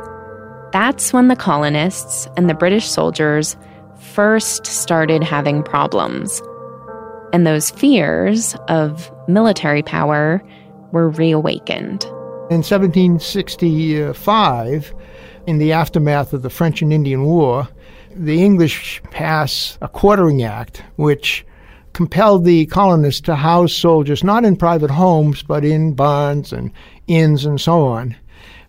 That's 0.73 1.13
when 1.13 1.29
the 1.29 1.37
colonists 1.37 2.27
and 2.37 2.51
the 2.51 2.55
British 2.55 2.89
soldiers 2.91 3.57
first 3.99 4.67
started 4.67 5.23
having 5.23 5.63
problems. 5.63 6.43
And 7.33 7.47
those 7.47 7.71
fears 7.71 8.57
of 8.69 9.11
military 9.29 9.83
power 9.83 10.43
were 10.93 11.11
reawakened. 11.11 12.05
In 12.49 12.63
1765, 12.63 14.95
in 15.47 15.59
the 15.59 15.73
aftermath 15.73 16.33
of 16.33 16.43
the 16.43 16.51
French 16.51 16.83
and 16.83 16.93
Indian 16.93 17.25
War, 17.25 17.69
the 18.15 18.43
English 18.43 19.03
pass 19.11 19.79
a 19.83 19.89
quartering 19.89 20.43
act 20.43 20.83
which 20.97 21.45
compelled 21.93 22.45
the 22.45 22.67
colonists 22.67 23.21
to 23.23 23.35
house 23.35 23.73
soldiers 23.73 24.23
not 24.23 24.45
in 24.45 24.57
private 24.57 24.91
homes 24.91 25.43
but 25.43 25.65
in 25.65 25.95
barns 25.95 26.53
and 26.53 26.71
inns 27.07 27.45
and 27.45 27.61
so 27.61 27.87
on. 27.87 28.15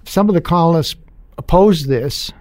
Some 0.06 0.30
of 0.30 0.36
the 0.36 0.42
colonists 0.42 0.96
opposed 1.38 1.88
this 1.88 2.32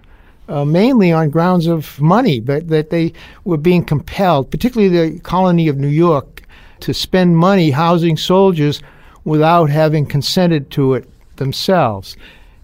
uh, 0.47 0.65
mainly 0.65 1.11
on 1.11 1.29
grounds 1.29 1.67
of 1.67 1.99
money, 1.99 2.39
but 2.39 2.67
that 2.69 2.89
they 2.89 3.13
were 3.43 3.57
being 3.57 3.83
compelled, 3.83 4.49
particularly 4.49 4.89
the 4.89 5.19
colony 5.19 5.67
of 5.67 5.77
New 5.77 5.87
York, 5.87 6.43
to 6.81 6.93
spend 6.93 7.37
money 7.37 7.71
housing 7.71 8.17
soldiers 8.17 8.81
without 9.25 9.69
having 9.69 10.05
consented 10.05 10.71
to 10.71 10.93
it 10.93 11.07
themselves. 11.37 12.15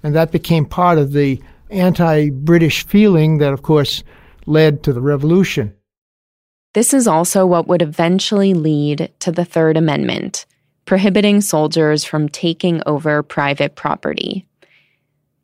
And 0.04 0.16
that 0.16 0.32
became 0.32 0.66
part 0.66 0.98
of 0.98 1.14
the 1.14 1.42
anti 1.70 2.30
British 2.30 2.86
feeling 2.86 3.40
that, 3.40 3.54
of 3.54 3.64
course, 3.64 4.04
led 4.46 4.84
to 4.84 4.94
the 4.94 5.02
revolution. 5.02 5.74
This 6.74 6.94
is 6.94 7.08
also 7.08 7.46
what 7.46 7.68
would 7.68 7.82
eventually 7.82 8.54
lead 8.54 9.12
to 9.20 9.32
the 9.32 9.46
Third 9.46 9.78
Amendment, 9.78 10.46
prohibiting 10.86 11.40
soldiers 11.42 12.04
from 12.04 12.28
taking 12.30 12.82
over 12.86 13.22
private 13.24 13.76
property. 13.76 14.48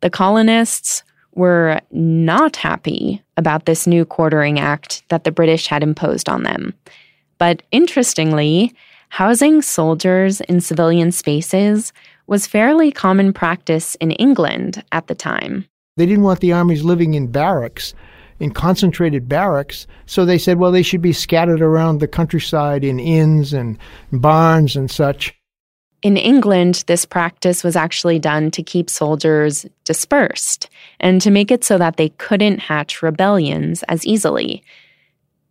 The 0.00 0.10
colonists 0.10 1.04
were 1.34 1.80
not 1.90 2.56
happy 2.56 3.22
about 3.36 3.64
this 3.66 3.86
new 3.86 4.04
quartering 4.04 4.58
act 4.58 5.02
that 5.08 5.24
the 5.24 5.32
British 5.32 5.66
had 5.66 5.82
imposed 5.82 6.28
on 6.28 6.42
them. 6.42 6.74
But 7.38 7.62
interestingly, 7.72 8.74
housing 9.08 9.62
soldiers 9.62 10.40
in 10.42 10.60
civilian 10.60 11.12
spaces 11.12 11.92
was 12.26 12.46
fairly 12.46 12.92
common 12.92 13.32
practice 13.32 13.94
in 13.96 14.12
England 14.12 14.84
at 14.92 15.06
the 15.06 15.14
time. 15.14 15.66
They 15.96 16.06
didn't 16.06 16.24
want 16.24 16.40
the 16.40 16.52
armies 16.52 16.84
living 16.84 17.14
in 17.14 17.26
barracks, 17.28 17.94
in 18.38 18.52
concentrated 18.52 19.28
barracks, 19.28 19.86
so 20.06 20.24
they 20.24 20.38
said, 20.38 20.58
well, 20.58 20.72
they 20.72 20.82
should 20.82 21.02
be 21.02 21.12
scattered 21.12 21.60
around 21.60 21.98
the 21.98 22.08
countryside 22.08 22.84
in 22.84 22.98
inns 22.98 23.52
and 23.52 23.78
barns 24.12 24.76
and 24.76 24.90
such. 24.90 25.34
In 26.02 26.16
England, 26.16 26.84
this 26.86 27.04
practice 27.04 27.62
was 27.62 27.76
actually 27.76 28.18
done 28.18 28.50
to 28.52 28.62
keep 28.62 28.88
soldiers 28.88 29.66
dispersed 29.84 30.70
and 30.98 31.20
to 31.20 31.30
make 31.30 31.50
it 31.50 31.62
so 31.62 31.76
that 31.76 31.98
they 31.98 32.08
couldn't 32.10 32.58
hatch 32.58 33.02
rebellions 33.02 33.82
as 33.82 34.06
easily. 34.06 34.64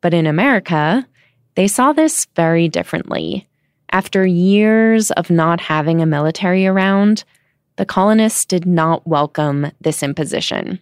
But 0.02 0.16
in 0.16 0.26
America, 0.26 1.08
they 1.54 1.68
saw 1.68 1.94
this 1.94 2.26
very 2.36 2.68
differently. 2.68 3.48
After 3.92 4.26
years 4.26 5.12
of 5.12 5.30
not 5.30 5.62
having 5.62 6.02
a 6.02 6.08
military 6.08 6.66
around, 6.66 7.24
the 7.76 7.86
colonists 7.86 8.46
did 8.46 8.66
not 8.66 9.06
welcome 9.06 9.72
this 9.82 10.02
imposition. 10.02 10.80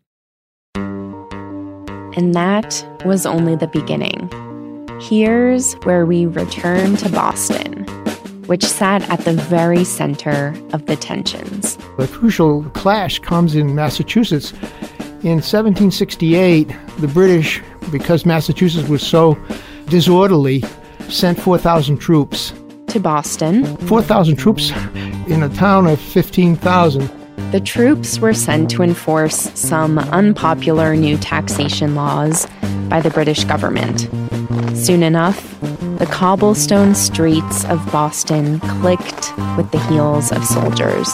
And 0.75 2.33
that 2.33 2.87
was 3.03 3.25
only 3.25 3.57
the 3.57 3.67
beginning. 3.67 4.29
Here's 5.01 5.73
where 5.83 6.05
we 6.05 6.25
return 6.25 6.95
to 6.97 7.09
Boston 7.09 7.85
which 8.47 8.63
sat 8.63 9.07
at 9.09 9.19
the 9.21 9.33
very 9.33 9.83
center 9.83 10.55
of 10.73 10.85
the 10.87 10.95
tensions. 10.95 11.77
The 11.97 12.07
crucial 12.07 12.63
clash 12.71 13.19
comes 13.19 13.55
in 13.55 13.75
Massachusetts. 13.75 14.51
In 15.23 15.41
1768, 15.41 16.73
the 16.99 17.07
British, 17.07 17.61
because 17.91 18.25
Massachusetts 18.25 18.87
was 18.89 19.05
so 19.05 19.37
disorderly, 19.87 20.63
sent 21.09 21.39
4,000 21.39 21.97
troops 21.97 22.53
to 22.87 22.99
Boston. 22.99 23.65
4,000 23.87 24.35
troops 24.35 24.71
in 25.27 25.43
a 25.43 25.49
town 25.49 25.87
of 25.87 25.99
15,000. 25.99 27.09
The 27.51 27.61
troops 27.61 28.19
were 28.19 28.33
sent 28.33 28.69
to 28.71 28.83
enforce 28.83 29.35
some 29.57 29.99
unpopular 29.99 30.95
new 30.95 31.17
taxation 31.17 31.95
laws 31.95 32.45
by 32.89 32.99
the 32.99 33.09
British 33.09 33.45
government. 33.45 34.01
Soon 34.75 35.01
enough, 35.01 35.59
the 35.97 36.07
cobblestone 36.11 36.93
streets 36.93 37.63
of 37.65 37.89
Boston 37.91 38.59
clicked 38.59 39.35
with 39.55 39.71
the 39.71 39.79
heels 39.87 40.31
of 40.31 40.43
soldiers. 40.43 41.07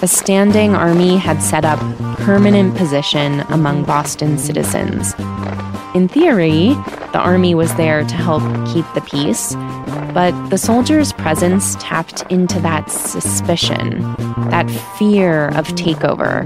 A 0.00 0.06
standing 0.06 0.74
army 0.74 1.16
had 1.16 1.42
set 1.42 1.64
up 1.64 1.80
permanent 2.18 2.76
position 2.76 3.40
among 3.48 3.84
Boston 3.84 4.38
citizens. 4.38 5.12
In 5.94 6.08
theory, 6.08 6.74
the 7.12 7.20
army 7.20 7.54
was 7.54 7.74
there 7.74 8.04
to 8.04 8.14
help 8.14 8.42
keep 8.72 8.86
the 8.94 9.00
peace, 9.00 9.54
but 10.14 10.32
the 10.48 10.56
soldiers' 10.56 11.12
presence 11.12 11.74
tapped 11.80 12.22
into 12.30 12.60
that 12.60 12.88
suspicion, 12.90 14.00
that 14.48 14.70
fear 14.96 15.48
of 15.48 15.66
takeover, 15.74 16.44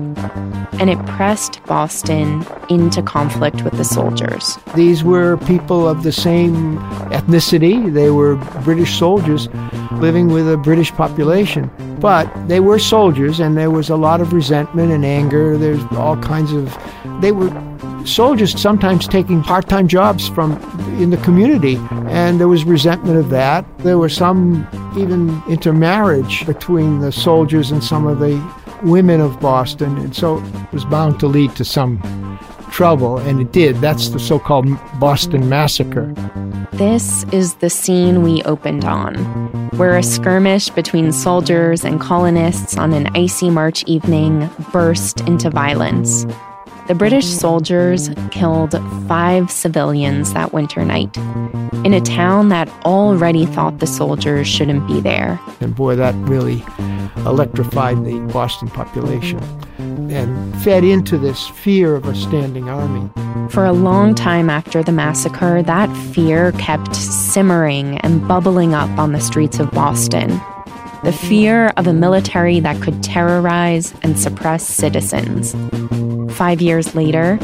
and 0.81 0.89
it 0.89 0.99
pressed 1.07 1.63
Boston 1.65 2.47
into 2.71 3.03
conflict 3.03 3.63
with 3.63 3.75
the 3.75 3.85
soldiers. 3.85 4.59
These 4.75 5.05
were 5.05 5.37
people 5.37 5.87
of 5.87 6.03
the 6.03 6.13
same 6.13 6.79
ethnicity. 7.11 7.93
They 7.93 8.11
were 8.11 8.37
British 8.65 8.99
soldiers 8.99 9.49
living 9.93 10.29
with 10.29 10.51
a 10.51 10.57
British 10.57 10.91
population. 10.93 11.71
But 12.01 12.33
they 12.49 12.61
were 12.61 12.79
soldiers, 12.79 13.41
and 13.41 13.57
there 13.57 13.71
was 13.71 13.91
a 13.91 13.97
lot 13.97 14.21
of 14.21 14.33
resentment 14.33 14.93
and 14.93 15.05
anger. 15.05 15.59
There's 15.59 15.85
all 15.93 16.17
kinds 16.17 16.53
of. 16.53 16.77
They 17.21 17.33
were 17.33 17.51
soldiers 18.09 18.61
sometimes 18.61 19.07
taking 19.07 19.43
part-time 19.43 19.87
jobs 19.89 20.29
from 20.29 20.53
in 21.01 21.11
the 21.11 21.17
community 21.19 21.77
and 22.09 22.41
there 22.41 22.49
was 22.49 22.65
resentment 22.65 23.19
of 23.19 23.31
that. 23.31 23.65
There 23.79 23.99
was 23.99 24.15
some 24.15 24.67
even 24.97 25.43
intermarriage 25.49 26.47
between 26.47 27.01
the 27.01 27.13
soldiers 27.13 27.71
and 27.71 27.83
some 27.85 28.07
of 28.07 28.19
the 28.19 28.37
women 28.83 29.21
of 29.21 29.41
boston 29.41 29.97
and 29.99 30.15
so 30.15 30.39
it 30.39 30.73
was 30.73 30.85
bound 30.85 31.19
to 31.21 31.27
lead 31.27 31.55
to 31.57 31.65
some 31.65 32.01
trouble 32.71 33.19
and 33.19 33.41
it 33.41 33.53
did. 33.53 33.77
That's 33.77 34.09
the 34.09 34.21
so-called 34.21 34.69
boston 34.99 35.49
massacre. 35.49 36.15
This 36.73 37.25
is 37.33 37.55
the 37.57 37.71
scene 37.71 38.23
we 38.23 38.41
opened 38.45 38.85
on, 38.85 39.17
where 39.79 39.97
a 39.97 40.03
skirmish 40.03 40.71
between 40.71 41.11
soldiers 41.11 41.85
and 41.85 42.01
colonists 42.01 42.77
on 42.77 42.93
an 42.93 43.09
icy 43.17 43.51
March 43.51 43.83
evening 43.85 44.49
burst 44.73 45.23
into 45.23 45.51
violence. 45.51 46.25
The 46.89 46.95
British 46.95 47.27
soldiers 47.27 48.09
killed 48.31 48.73
five 49.07 49.51
civilians 49.51 50.33
that 50.33 50.55
winter 50.55 50.87
night 50.87 51.15
in 51.85 51.93
a 51.93 52.01
town 52.01 52.49
that 52.49 52.71
already 52.87 53.45
thought 53.45 53.79
the 53.79 53.87
soldiers 53.87 54.49
shouldn't 54.49 54.89
be 54.89 54.99
there. 54.99 55.39
And 55.61 55.77
boy, 55.77 55.97
that 55.97 56.15
really 56.15 56.65
electrified 57.27 58.05
the 58.07 58.19
Boston 58.33 58.69
population 58.69 59.39
and 60.11 60.63
fed 60.63 60.83
into 60.83 61.19
this 61.19 61.47
fear 61.49 61.95
of 61.95 62.07
a 62.07 62.15
standing 62.15 62.71
army. 62.71 63.11
For 63.51 63.67
a 63.67 63.73
long 63.73 64.15
time 64.15 64.49
after 64.49 64.83
the 64.83 64.93
massacre, 64.93 65.63
that 65.63 65.95
fear 66.15 66.53
kept 66.53 66.97
simmering 66.97 67.99
and 67.99 68.27
bubbling 68.27 68.73
up 68.73 68.89
on 68.99 69.13
the 69.13 69.21
streets 69.21 69.59
of 69.59 69.71
Boston. 69.73 70.41
The 71.05 71.13
fear 71.13 71.69
of 71.77 71.87
a 71.87 71.93
military 71.93 72.61
that 72.61 72.81
could 72.81 73.03
terrorize 73.03 73.93
and 74.03 74.19
suppress 74.19 74.67
citizens. 74.67 75.55
Five 76.31 76.61
years 76.61 76.95
later, 76.95 77.39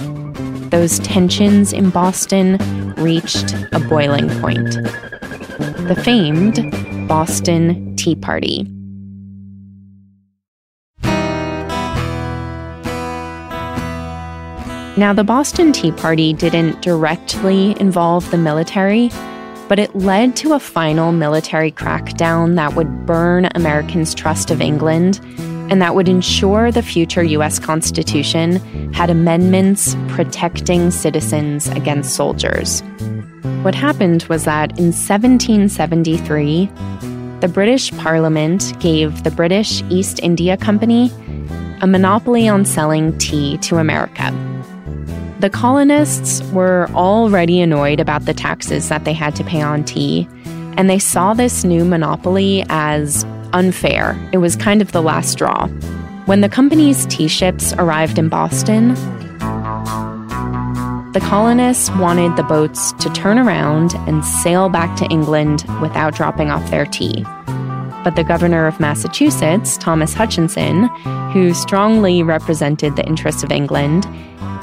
those 0.70 0.98
tensions 1.00 1.72
in 1.72 1.90
Boston 1.90 2.58
reached 2.96 3.54
a 3.72 3.80
boiling 3.80 4.28
point. 4.40 4.74
The 5.88 6.00
famed 6.04 7.08
Boston 7.08 7.96
Tea 7.96 8.16
Party. 8.16 8.66
Now, 14.96 15.12
the 15.12 15.24
Boston 15.24 15.72
Tea 15.72 15.90
Party 15.90 16.32
didn't 16.32 16.80
directly 16.82 17.78
involve 17.80 18.30
the 18.30 18.38
military, 18.38 19.10
but 19.68 19.78
it 19.78 19.94
led 19.96 20.36
to 20.36 20.52
a 20.52 20.60
final 20.60 21.10
military 21.10 21.72
crackdown 21.72 22.54
that 22.56 22.74
would 22.74 23.06
burn 23.06 23.48
Americans' 23.54 24.14
trust 24.14 24.50
of 24.50 24.60
England 24.60 25.20
and 25.70 25.80
that 25.80 25.94
would 25.94 26.08
ensure 26.08 26.70
the 26.70 26.82
future 26.82 27.22
U.S. 27.22 27.58
Constitution 27.58 28.56
had 28.92 29.10
amendments 29.10 29.96
protecting 30.08 30.90
citizens 30.90 31.68
against 31.68 32.14
soldiers. 32.14 32.82
What 33.62 33.74
happened 33.74 34.24
was 34.24 34.44
that 34.44 34.78
in 34.78 34.92
1773, 34.92 36.66
the 37.40 37.48
British 37.48 37.90
Parliament 37.92 38.78
gave 38.78 39.24
the 39.24 39.30
British 39.30 39.82
East 39.90 40.20
India 40.22 40.56
Company 40.56 41.10
a 41.80 41.86
monopoly 41.86 42.48
on 42.48 42.64
selling 42.64 43.16
tea 43.18 43.58
to 43.58 43.76
America. 43.76 44.32
The 45.40 45.50
colonists 45.50 46.42
were 46.52 46.88
already 46.94 47.60
annoyed 47.60 48.00
about 48.00 48.24
the 48.24 48.32
taxes 48.32 48.88
that 48.88 49.04
they 49.04 49.12
had 49.12 49.34
to 49.36 49.44
pay 49.44 49.60
on 49.60 49.84
tea, 49.84 50.28
and 50.78 50.88
they 50.88 50.98
saw 50.98 51.34
this 51.34 51.64
new 51.64 51.84
monopoly 51.84 52.64
as 52.68 53.24
unfair. 53.54 54.18
It 54.32 54.38
was 54.38 54.56
kind 54.56 54.82
of 54.82 54.92
the 54.92 55.00
last 55.00 55.32
straw. 55.32 55.68
When 56.26 56.42
the 56.42 56.48
company's 56.48 57.06
tea 57.06 57.28
ships 57.28 57.72
arrived 57.74 58.18
in 58.18 58.28
Boston, 58.28 58.94
the 61.12 61.20
colonists 61.20 61.90
wanted 61.90 62.36
the 62.36 62.42
boats 62.42 62.92
to 62.92 63.08
turn 63.10 63.38
around 63.38 63.94
and 64.08 64.24
sail 64.24 64.68
back 64.68 64.96
to 64.98 65.06
England 65.06 65.64
without 65.80 66.14
dropping 66.14 66.50
off 66.50 66.70
their 66.70 66.84
tea. 66.84 67.24
But 68.02 68.16
the 68.16 68.24
governor 68.24 68.66
of 68.66 68.80
Massachusetts, 68.80 69.78
Thomas 69.78 70.12
Hutchinson, 70.12 70.88
who 71.32 71.54
strongly 71.54 72.22
represented 72.22 72.96
the 72.96 73.06
interests 73.06 73.42
of 73.42 73.52
England, 73.52 74.06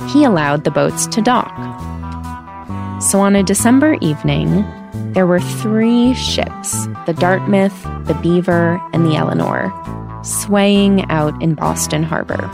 he 0.09 0.23
allowed 0.23 0.63
the 0.63 0.71
boats 0.71 1.07
to 1.07 1.21
dock. 1.21 1.51
So 3.01 3.21
on 3.21 3.35
a 3.35 3.43
December 3.43 3.97
evening, 4.01 4.65
there 4.93 5.27
were 5.27 5.39
three 5.39 6.13
ships 6.13 6.87
the 7.05 7.15
Dartmouth, 7.17 7.83
the 8.05 8.17
Beaver, 8.21 8.81
and 8.93 9.05
the 9.05 9.15
Eleanor 9.15 9.71
swaying 10.23 11.09
out 11.09 11.41
in 11.41 11.55
Boston 11.55 12.03
Harbor. 12.03 12.49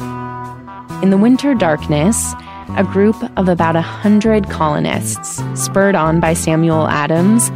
In 1.04 1.10
the 1.10 1.18
winter 1.18 1.54
darkness, 1.54 2.34
a 2.76 2.84
group 2.84 3.16
of 3.38 3.48
about 3.48 3.76
a 3.76 3.82
hundred 3.82 4.50
colonists, 4.50 5.42
spurred 5.56 5.96
on 5.96 6.20
by 6.20 6.34
Samuel 6.34 6.88
Adams, 6.88 7.52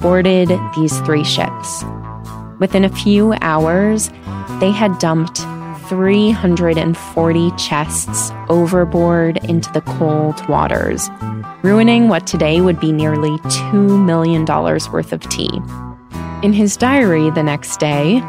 boarded 0.00 0.50
these 0.76 0.98
three 1.00 1.24
ships. 1.24 1.84
Within 2.58 2.84
a 2.84 2.88
few 2.88 3.34
hours, 3.40 4.10
they 4.60 4.70
had 4.70 4.98
dumped 4.98 5.38
340 5.88 7.50
chests 7.56 8.30
overboard 8.48 9.44
into 9.44 9.70
the 9.72 9.80
cold 9.82 10.48
waters, 10.48 11.08
ruining 11.62 12.08
what 12.08 12.26
today 12.26 12.60
would 12.60 12.80
be 12.80 12.92
nearly 12.92 13.30
$2 13.38 14.04
million 14.04 14.44
worth 14.44 15.12
of 15.12 15.20
tea. 15.28 15.60
In 16.42 16.52
his 16.52 16.76
diary 16.76 17.30
the 17.30 17.42
next 17.42 17.78
day, 17.78 18.20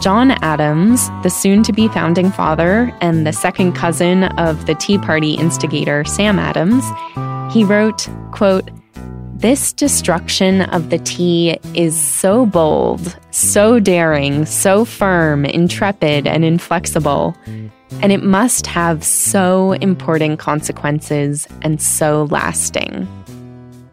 John 0.00 0.30
Adams, 0.42 1.10
the 1.22 1.28
soon 1.28 1.62
to 1.64 1.72
be 1.72 1.88
founding 1.88 2.30
father 2.30 2.96
and 3.02 3.26
the 3.26 3.32
second 3.32 3.74
cousin 3.74 4.24
of 4.38 4.64
the 4.64 4.74
Tea 4.74 4.96
Party 4.96 5.34
instigator 5.34 6.04
Sam 6.04 6.38
Adams, 6.38 6.84
he 7.52 7.64
wrote, 7.64 8.08
quote, 8.32 8.70
this 9.40 9.72
destruction 9.72 10.62
of 10.62 10.90
the 10.90 10.98
tea 10.98 11.58
is 11.74 11.98
so 11.98 12.44
bold, 12.44 13.18
so 13.30 13.80
daring, 13.80 14.44
so 14.44 14.84
firm, 14.84 15.46
intrepid, 15.46 16.26
and 16.26 16.44
inflexible, 16.44 17.34
and 18.02 18.12
it 18.12 18.22
must 18.22 18.66
have 18.66 19.02
so 19.02 19.72
important 19.72 20.38
consequences 20.38 21.48
and 21.62 21.80
so 21.80 22.24
lasting. 22.24 23.08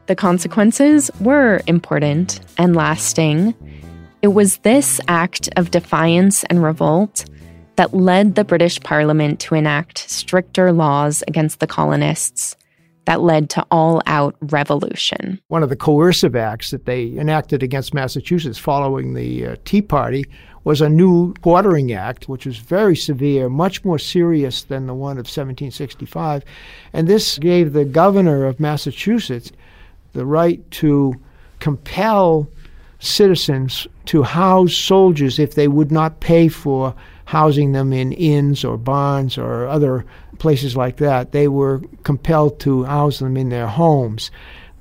The 0.08 0.16
consequences 0.16 1.10
were 1.22 1.62
important 1.66 2.42
and 2.58 2.76
lasting. 2.76 3.54
It 4.22 4.30
was 4.30 4.58
this 4.60 5.00
act 5.08 5.50
of 5.56 5.72
defiance 5.72 6.44
and 6.46 6.62
revolt 6.62 7.24
that 7.78 7.94
led 7.94 8.36
the 8.36 8.44
British 8.44 8.82
Parliament 8.82 9.40
to 9.42 9.56
enact 9.56 10.10
stricter 10.10 10.74
laws 10.74 11.24
against 11.26 11.62
the 11.62 11.68
colonists 11.68 12.58
that 13.08 13.22
led 13.22 13.50
to 13.50 13.66
all 13.72 14.02
out 14.06 14.36
revolution. 14.42 15.40
One 15.48 15.64
of 15.64 15.70
the 15.70 15.78
coercive 15.78 16.36
acts 16.36 16.72
that 16.72 16.86
they 16.86 17.18
enacted 17.18 17.64
against 17.64 17.94
Massachusetts 17.94 18.60
following 18.60 19.14
the 19.14 19.48
uh, 19.48 19.56
Tea 19.64 19.82
Party 19.82 20.26
was 20.66 20.82
a 20.82 20.90
new 20.90 21.34
quartering 21.36 21.94
act, 21.94 22.28
which 22.28 22.46
was 22.46 22.58
very 22.58 22.98
severe, 22.98 23.48
much 23.48 23.86
more 23.86 23.98
serious 23.98 24.64
than 24.64 24.88
the 24.88 24.94
one 24.94 25.14
of 25.14 25.26
1765. 25.26 26.44
And 26.92 27.08
this 27.08 27.38
gave 27.38 27.72
the 27.72 27.86
governor 27.86 28.46
of 28.46 28.60
Massachusetts 28.60 29.54
the 30.12 30.26
right 30.26 30.60
to 30.72 31.16
compel 31.60 32.50
citizens 33.00 33.88
to 34.08 34.24
house 34.24 34.76
soldiers 34.76 35.40
if 35.40 35.56
they 35.56 35.70
would 35.70 35.94
not 35.94 36.20
pay 36.20 36.50
for 36.50 36.94
housing 37.24 37.72
them 37.72 37.94
in 37.94 38.12
inns 38.12 38.66
or 38.66 38.78
barns 38.78 39.38
or 39.38 39.66
other 39.68 40.06
places 40.40 40.76
like 40.76 40.98
that. 40.98 41.32
They 41.32 41.48
were 41.48 41.82
compelled 42.04 42.60
to 42.62 42.84
house 42.84 43.20
them 43.20 43.38
in 43.38 43.50
their 43.50 43.68
homes. 43.68 44.32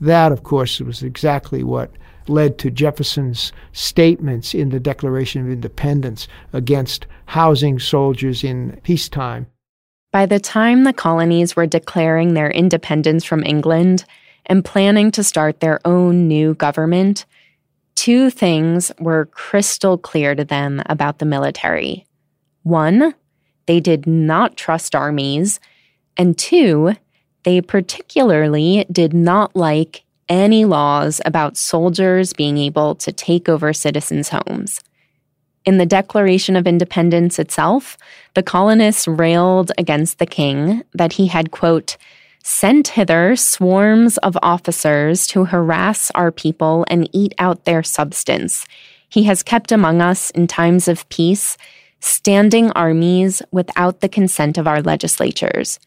That, 0.00 0.32
of 0.32 0.42
course, 0.42 0.80
was 0.80 1.02
exactly 1.02 1.64
what 1.64 1.90
led 2.28 2.58
to 2.58 2.70
Jefferson's 2.70 3.52
statements 3.72 4.54
in 4.54 4.70
the 4.70 4.80
Declaration 4.80 5.42
of 5.42 5.52
Independence 5.52 6.28
against 6.52 7.06
housing 7.26 7.78
soldiers 7.78 8.42
in 8.44 8.78
peacetime. 8.82 9.46
By 10.12 10.26
the 10.26 10.40
time 10.40 10.84
the 10.84 10.92
colonies 10.92 11.56
were 11.56 11.66
declaring 11.66 12.34
their 12.34 12.50
independence 12.50 13.24
from 13.24 13.44
England 13.44 14.04
and 14.46 14.64
planning 14.64 15.10
to 15.12 15.24
start 15.24 15.60
their 15.60 15.80
own 15.84 16.26
new 16.28 16.54
government, 16.54 17.26
two 17.94 18.30
things 18.30 18.92
were 18.98 19.26
crystal 19.26 19.98
clear 19.98 20.34
to 20.34 20.44
them 20.44 20.82
about 20.86 21.18
the 21.18 21.26
military. 21.26 22.06
One, 22.62 23.14
they 23.66 23.80
did 23.80 24.06
not 24.06 24.56
trust 24.56 24.94
armies. 24.94 25.60
And 26.16 26.36
two, 26.36 26.94
they 27.42 27.60
particularly 27.60 28.86
did 28.90 29.12
not 29.12 29.54
like 29.54 30.02
any 30.28 30.64
laws 30.64 31.20
about 31.24 31.56
soldiers 31.56 32.32
being 32.32 32.58
able 32.58 32.94
to 32.96 33.12
take 33.12 33.48
over 33.48 33.72
citizens' 33.72 34.30
homes. 34.30 34.80
In 35.64 35.78
the 35.78 35.86
Declaration 35.86 36.54
of 36.56 36.66
Independence 36.66 37.38
itself, 37.38 37.96
the 38.34 38.42
colonists 38.42 39.08
railed 39.08 39.72
against 39.78 40.18
the 40.18 40.26
king 40.26 40.82
that 40.94 41.14
he 41.14 41.26
had, 41.26 41.50
quote, 41.50 41.96
sent 42.44 42.88
hither 42.88 43.34
swarms 43.34 44.18
of 44.18 44.38
officers 44.42 45.26
to 45.26 45.44
harass 45.44 46.12
our 46.14 46.30
people 46.30 46.86
and 46.88 47.10
eat 47.12 47.34
out 47.38 47.64
their 47.64 47.82
substance. 47.82 48.64
He 49.08 49.24
has 49.24 49.42
kept 49.42 49.72
among 49.72 50.00
us 50.00 50.30
in 50.30 50.46
times 50.46 50.86
of 50.86 51.08
peace 51.08 51.56
standing 52.00 52.70
armies 52.72 53.42
without 53.50 54.00
the 54.00 54.08
consent 54.08 54.58
of 54.58 54.66
our 54.66 54.82
legislatures. 54.82 55.78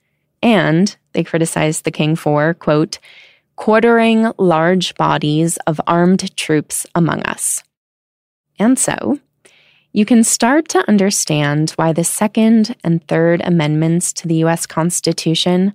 And 0.42 0.96
they 1.14 1.24
criticized 1.24 1.84
the 1.84 1.92
king 1.92 2.16
for, 2.16 2.54
quote, 2.54 3.00
quartering 3.56 4.32
large 4.38 4.96
bodies 4.96 5.58
of 5.68 5.82
armed 5.86 6.36
troops 6.38 6.86
among 6.96 7.22
us. 7.24 7.64
And 8.58 8.80
so, 8.80 9.20
you 9.92 10.06
can 10.06 10.24
start 10.24 10.68
to 10.70 10.88
understand 10.88 11.72
why 11.72 11.94
the 11.94 12.04
Second 12.04 12.76
and 12.84 13.06
Third 13.08 13.42
Amendments 13.44 14.14
to 14.14 14.28
the 14.28 14.36
U.S. 14.36 14.66
Constitution 14.66 15.74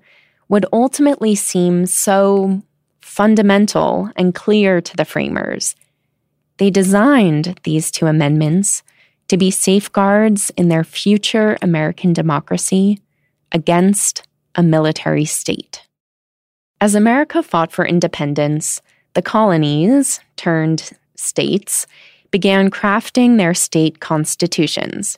would 0.49 0.67
ultimately 0.73 1.35
seem 1.35 1.87
so 1.87 2.63
fundamental 3.01 4.11
and 4.17 4.35
clear 4.35 4.81
to 4.81 4.97
the 4.97 5.05
framers. 5.05 5.75
They 6.59 6.71
designed 6.71 7.59
these 7.65 7.91
two 7.91 8.07
amendments 8.07 8.83
to 9.29 9.37
be 9.37 9.51
safeguards 9.51 10.51
in 10.57 10.69
their 10.69 10.85
future 10.85 11.57
American 11.63 12.13
democracy 12.13 13.01
against 13.53 14.27
a 14.55 14.63
military 14.63 15.25
state. 15.25 15.83
As 16.81 16.95
America 16.95 17.43
fought 17.43 17.73
for 17.73 17.87
independence, 17.87 18.83
the 19.15 19.23
colonies, 19.23 20.21
turned 20.37 20.91
states, 21.17 21.87
began 22.31 22.71
crafting 22.71 23.39
their 23.39 23.55
state 23.55 24.01
constitutions, 24.01 25.17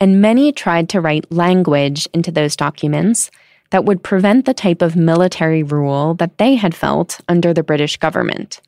and 0.00 0.20
many 0.20 0.52
tried 0.52 0.88
to 0.88 1.00
write 1.00 1.30
language 1.30 2.08
into 2.12 2.32
those 2.32 2.56
documents 2.56 3.30
that 3.70 3.84
would 3.84 4.02
prevent 4.02 4.46
the 4.46 4.54
type 4.54 4.82
of 4.82 4.96
military 4.96 5.62
rule 5.62 6.14
that 6.14 6.38
they 6.38 6.54
had 6.54 6.74
felt 6.74 7.20
under 7.28 7.52
the 7.52 7.62
British 7.62 7.96
government. 7.96 8.60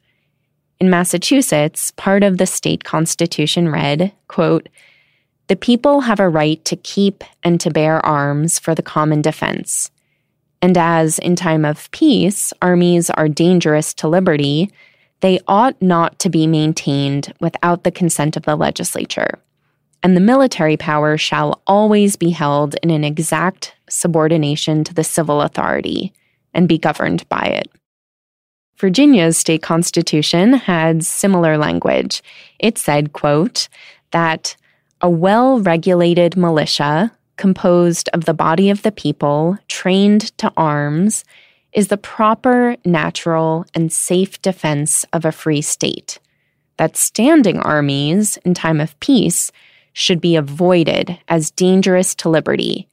In 0.81 0.91
Massachusetts, 0.91 1.91
part 1.93 2.23
of 2.23 2.39
the 2.39 2.47
state 2.47 2.85
constitution 2.85 3.69
read, 3.69 4.13
quote, 4.29 4.69
The 5.49 5.57
people 5.57 6.03
have 6.03 6.21
a 6.21 6.29
right 6.29 6.65
to 6.67 6.77
keep 6.77 7.25
and 7.43 7.61
to 7.61 7.71
bear 7.71 8.05
arms 8.07 8.61
for 8.61 8.77
the 8.77 8.83
common 8.83 9.21
defense. 9.21 9.91
And 10.63 10.79
as 10.79 11.19
in 11.19 11.35
time 11.35 11.65
of 11.65 11.91
peace, 11.91 12.53
armies 12.63 13.11
are 13.11 13.29
dangerous 13.29 13.93
to 13.95 14.09
liberty, 14.09 14.71
they 15.21 15.41
ought 15.49 15.81
not 15.83 16.19
to 16.21 16.31
be 16.31 16.47
maintained 16.47 17.35
without 17.41 17.83
the 17.83 17.91
consent 17.91 18.37
of 18.37 18.45
the 18.45 18.55
legislature. 18.55 19.41
And 20.05 20.17
the 20.17 20.21
military 20.21 20.77
power 20.77 21.17
shall 21.19 21.61
always 21.67 22.15
be 22.15 22.31
held 22.31 22.77
in 22.85 22.91
an 22.91 23.03
exact 23.03 23.75
subordination 23.89 24.85
to 24.85 24.95
the 24.95 25.03
civil 25.03 25.43
authority 25.43 26.13
and 26.55 26.69
be 26.69 26.79
governed 26.79 27.29
by 27.29 27.43
it. 27.43 27.69
Virginia's 28.79 29.37
state 29.37 29.63
constitution 29.63 30.53
had 30.53 31.05
similar 31.05 31.59
language. 31.59 32.23
It 32.61 32.79
said, 32.79 33.13
quote, 33.13 33.69
that 34.13 34.57
a 35.01 35.11
well-regulated 35.11 36.37
militia 36.37 37.13
composed 37.37 38.09
of 38.13 38.25
the 38.25 38.35
body 38.35 38.71
of 38.71 38.83
the 38.83 38.93
people 38.93 39.59
trained 39.69 40.37
to 40.39 40.53
arms 40.57 41.25
is 41.73 41.89
the 41.89 41.97
proper, 41.97 42.77
natural, 42.85 43.67
and 43.75 43.93
safe 43.93 44.41
defense 44.43 45.05
of 45.13 45.25
a 45.25 45.33
free 45.33 45.61
state. 45.61 46.19
That 46.77 46.97
standing 46.97 47.59
armies 47.61 48.37
in 48.39 48.55
time 48.55 48.81
of 48.81 48.99
peace 49.01 49.51
should 49.93 50.21
be 50.21 50.37
avoided 50.37 51.19
as 51.29 51.51
dangerous 51.51 52.15
to 52.17 52.29
liberty, 52.29 52.89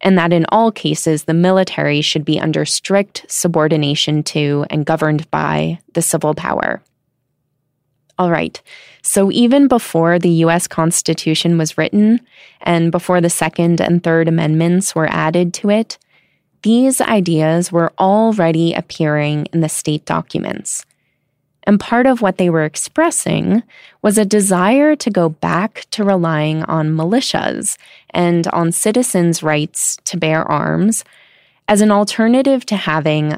and 0.00 0.16
that 0.18 0.32
in 0.32 0.46
all 0.50 0.70
cases 0.70 1.24
the 1.24 1.34
military 1.34 2.00
should 2.00 2.24
be 2.24 2.40
under 2.40 2.64
strict 2.64 3.24
subordination 3.28 4.22
to 4.22 4.66
and 4.70 4.86
governed 4.86 5.30
by 5.30 5.78
the 5.94 6.02
civil 6.02 6.34
power. 6.34 6.82
All 8.18 8.30
right, 8.30 8.60
so 9.02 9.30
even 9.30 9.68
before 9.68 10.18
the 10.18 10.30
US 10.44 10.66
Constitution 10.66 11.58
was 11.58 11.76
written, 11.76 12.20
and 12.62 12.90
before 12.90 13.20
the 13.20 13.28
Second 13.28 13.80
and 13.80 14.02
Third 14.02 14.26
Amendments 14.26 14.94
were 14.94 15.08
added 15.10 15.52
to 15.54 15.70
it, 15.70 15.98
these 16.62 17.00
ideas 17.00 17.70
were 17.70 17.92
already 17.98 18.72
appearing 18.72 19.46
in 19.52 19.60
the 19.60 19.68
state 19.68 20.04
documents. 20.06 20.86
And 21.66 21.80
part 21.80 22.06
of 22.06 22.22
what 22.22 22.38
they 22.38 22.48
were 22.48 22.64
expressing 22.64 23.62
was 24.00 24.16
a 24.16 24.24
desire 24.24 24.94
to 24.96 25.10
go 25.10 25.28
back 25.28 25.86
to 25.90 26.04
relying 26.04 26.62
on 26.64 26.96
militias 26.96 27.76
and 28.10 28.46
on 28.48 28.70
citizens' 28.70 29.42
rights 29.42 29.98
to 30.04 30.16
bear 30.16 30.44
arms 30.44 31.04
as 31.66 31.80
an 31.80 31.90
alternative 31.90 32.64
to 32.66 32.76
having 32.76 33.36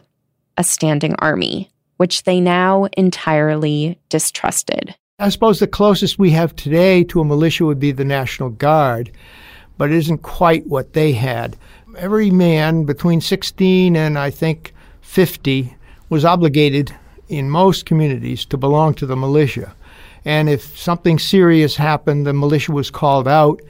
a 0.58 0.64
standing 0.64 1.14
army, 1.20 1.70
which 1.96 2.24
they 2.24 2.38
now 2.38 2.86
entirely 2.98 3.98
distrusted. 4.10 4.94
I 5.18 5.30
suppose 5.30 5.58
the 5.58 5.66
closest 5.66 6.18
we 6.18 6.30
have 6.32 6.54
today 6.54 7.04
to 7.04 7.20
a 7.20 7.24
militia 7.24 7.64
would 7.64 7.80
be 7.80 7.92
the 7.92 8.04
National 8.04 8.50
Guard, 8.50 9.10
but 9.78 9.90
it 9.90 9.96
isn't 9.96 10.18
quite 10.18 10.66
what 10.66 10.92
they 10.92 11.12
had. 11.12 11.56
Every 11.96 12.30
man 12.30 12.84
between 12.84 13.22
16 13.22 13.96
and 13.96 14.18
I 14.18 14.30
think 14.30 14.74
50 15.00 15.74
was 16.10 16.24
obligated 16.24 16.94
in 17.28 17.50
most 17.50 17.86
communities 17.86 18.44
to 18.46 18.56
belong 18.56 18.94
to 18.94 19.06
the 19.06 19.16
militia. 19.16 19.74
And 20.24 20.48
if 20.48 20.76
something 20.78 21.18
serious 21.18 21.76
happened, 21.76 22.26
the 22.26 22.32
militia 22.32 22.72
was 22.72 22.90
called 22.90 23.28
out, 23.28 23.60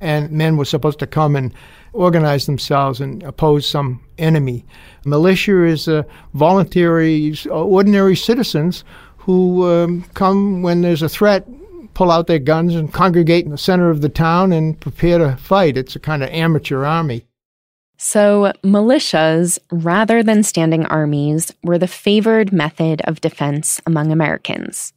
and 0.00 0.30
men 0.30 0.56
were 0.56 0.64
supposed 0.64 0.98
to 1.00 1.06
come 1.06 1.36
and 1.36 1.52
organize 1.92 2.46
themselves 2.46 3.00
and 3.00 3.22
oppose 3.22 3.66
some 3.66 4.00
enemy. 4.18 4.64
Militia 5.04 5.64
is 5.64 5.88
uh, 5.88 6.02
voluntary, 6.34 7.34
ordinary 7.50 8.16
citizens 8.16 8.84
who 9.16 9.66
um, 9.66 10.04
come 10.14 10.62
when 10.62 10.82
there's 10.82 11.02
a 11.02 11.08
threat, 11.08 11.46
pull 11.94 12.10
out 12.10 12.26
their 12.26 12.38
guns 12.38 12.74
and 12.74 12.92
congregate 12.92 13.44
in 13.44 13.50
the 13.50 13.58
center 13.58 13.90
of 13.90 14.02
the 14.02 14.08
town 14.08 14.52
and 14.52 14.78
prepare 14.80 15.18
to 15.18 15.36
fight. 15.36 15.76
It's 15.76 15.96
a 15.96 16.00
kind 16.00 16.22
of 16.22 16.28
amateur 16.30 16.84
army. 16.84 17.24
So, 17.98 18.52
militias, 18.62 19.58
rather 19.70 20.22
than 20.22 20.42
standing 20.42 20.84
armies, 20.86 21.52
were 21.62 21.78
the 21.78 21.88
favored 21.88 22.52
method 22.52 23.00
of 23.04 23.20
defense 23.20 23.80
among 23.86 24.12
Americans. 24.12 24.92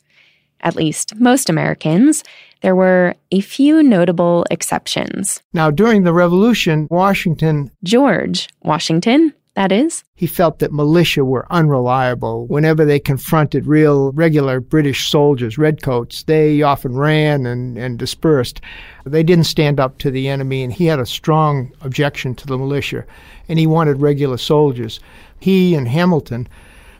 At 0.62 0.75
least 0.75 1.15
most 1.15 1.49
Americans. 1.49 2.23
There 2.62 2.75
were 2.75 3.15
a 3.31 3.39
few 3.39 3.81
notable 3.81 4.45
exceptions. 4.51 5.41
Now, 5.53 5.71
during 5.71 6.03
the 6.03 6.13
Revolution, 6.13 6.88
Washington. 6.91 7.71
George 7.83 8.49
Washington 8.63 9.33
that 9.59 9.73
is? 9.73 10.05
He 10.15 10.25
felt 10.25 10.59
that 10.59 10.71
militia 10.71 11.25
were 11.25 11.45
unreliable. 11.49 12.47
Whenever 12.47 12.85
they 12.85 12.97
confronted 12.97 13.67
real, 13.67 14.13
regular 14.13 14.61
British 14.61 15.11
soldiers, 15.11 15.57
redcoats, 15.57 16.23
they 16.23 16.61
often 16.61 16.95
ran 16.95 17.45
and, 17.45 17.77
and 17.77 17.99
dispersed. 17.99 18.61
They 19.05 19.21
didn't 19.21 19.43
stand 19.43 19.77
up 19.77 19.97
to 19.97 20.11
the 20.11 20.29
enemy, 20.29 20.63
and 20.63 20.71
he 20.71 20.85
had 20.85 20.99
a 20.99 21.05
strong 21.05 21.73
objection 21.81 22.35
to 22.35 22.47
the 22.47 22.57
militia, 22.57 23.03
and 23.49 23.59
he 23.59 23.67
wanted 23.67 23.99
regular 23.99 24.37
soldiers. 24.37 25.01
He 25.41 25.75
and 25.75 25.89
Hamilton 25.89 26.47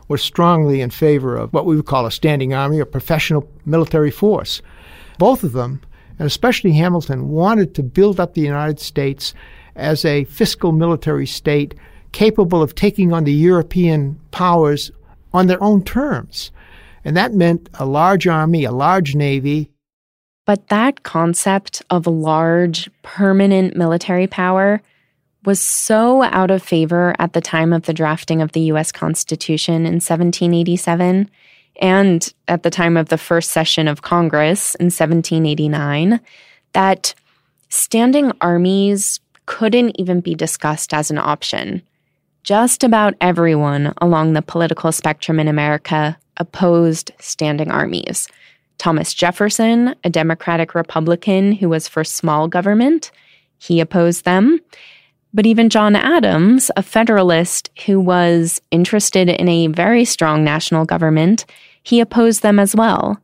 were 0.10 0.18
strongly 0.18 0.82
in 0.82 0.90
favor 0.90 1.38
of 1.38 1.54
what 1.54 1.66
we 1.66 1.78
would 1.78 1.86
call 1.86 2.06
a 2.06 2.12
standing 2.12 2.54
army, 2.54 2.82
a 2.82 2.86
professional 2.86 3.50
military 3.66 4.12
force. 4.12 4.62
Both 5.18 5.46
of 5.46 5.54
them, 5.54 5.82
and 6.20 6.26
especially 6.26 6.74
Hamilton, 6.74 7.30
wanted 7.30 7.74
to 7.76 7.84
build 7.84 8.20
up 8.20 8.34
the 8.34 8.42
United 8.42 8.82
States 8.82 9.34
as 9.78 10.04
a 10.04 10.26
fiscal 10.26 10.74
military 10.74 11.26
state 11.26 11.74
capable 12.12 12.62
of 12.62 12.76
taking 12.76 13.14
on 13.14 13.24
the 13.24 13.34
European 13.34 14.20
powers 14.32 14.92
on 15.34 15.48
their 15.48 15.62
own 15.64 15.84
terms. 15.84 16.52
And 17.06 17.16
that 17.16 17.34
meant 17.34 17.70
a 17.76 17.86
large 17.86 18.28
army, 18.28 18.64
a 18.64 18.72
large 18.72 19.16
navy. 19.16 19.72
But 20.46 20.68
that 20.70 21.04
concept 21.04 21.82
of 21.90 22.08
large, 22.08 22.90
permanent 23.04 23.76
military 23.76 24.28
power 24.28 24.82
was 25.46 25.60
so 25.60 26.24
out 26.24 26.52
of 26.52 26.62
favor 26.62 27.16
at 27.20 27.34
the 27.34 27.42
time 27.42 27.72
of 27.72 27.84
the 27.84 27.94
drafting 27.94 28.42
of 28.42 28.52
the 28.52 28.62
US 28.72 28.92
Constitution 28.92 29.86
in 29.86 29.96
1787 29.96 31.30
and 31.82 32.34
at 32.48 32.64
the 32.64 32.70
time 32.70 32.98
of 32.98 33.10
the 33.10 33.18
first 33.18 33.52
session 33.52 33.88
of 33.88 34.02
Congress 34.02 34.76
in 34.76 34.86
1789 34.86 36.20
that 36.74 37.14
standing 37.70 38.32
armies 38.42 39.20
couldn't 39.46 40.00
even 40.00 40.20
be 40.20 40.36
discussed 40.36 40.94
as 40.94 41.10
an 41.10 41.18
option. 41.18 41.82
Just 42.50 42.84
about 42.84 43.14
everyone 43.22 43.94
along 44.02 44.34
the 44.34 44.42
political 44.42 44.92
spectrum 44.92 45.40
in 45.40 45.48
America 45.48 46.18
opposed 46.38 47.12
standing 47.20 47.70
armies. 47.70 48.28
Thomas 48.80 49.14
Jefferson, 49.14 49.94
a 50.04 50.10
Democratic 50.10 50.74
Republican 50.74 51.52
who 51.52 51.70
was 51.70 51.88
for 51.88 52.04
small 52.04 52.48
government, 52.48 53.12
he 53.60 53.80
opposed 53.80 54.26
them. 54.26 54.60
But 55.32 55.46
even 55.46 55.70
John 55.70 55.96
Adams, 55.96 56.72
a 56.76 56.82
Federalist 56.82 57.70
who 57.86 58.00
was 58.00 58.60
interested 58.72 59.30
in 59.30 59.48
a 59.48 59.68
very 59.68 60.04
strong 60.04 60.44
national 60.44 60.86
government, 60.86 61.46
he 61.84 62.00
opposed 62.00 62.42
them 62.42 62.58
as 62.58 62.76
well. 62.76 63.22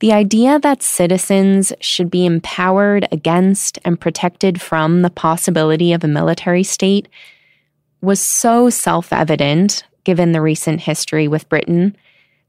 The 0.00 0.12
idea 0.12 0.58
that 0.58 0.82
citizens 0.82 1.72
should 1.80 2.10
be 2.10 2.26
empowered 2.26 3.08
against 3.12 3.78
and 3.86 3.98
protected 3.98 4.60
from 4.60 5.00
the 5.00 5.08
possibility 5.08 5.94
of 5.94 6.04
a 6.04 6.08
military 6.08 6.64
state 6.64 7.08
was 8.02 8.20
so 8.20 8.68
self 8.68 9.12
evident, 9.12 9.84
given 10.04 10.32
the 10.32 10.42
recent 10.42 10.80
history 10.80 11.28
with 11.28 11.48
Britain, 11.48 11.96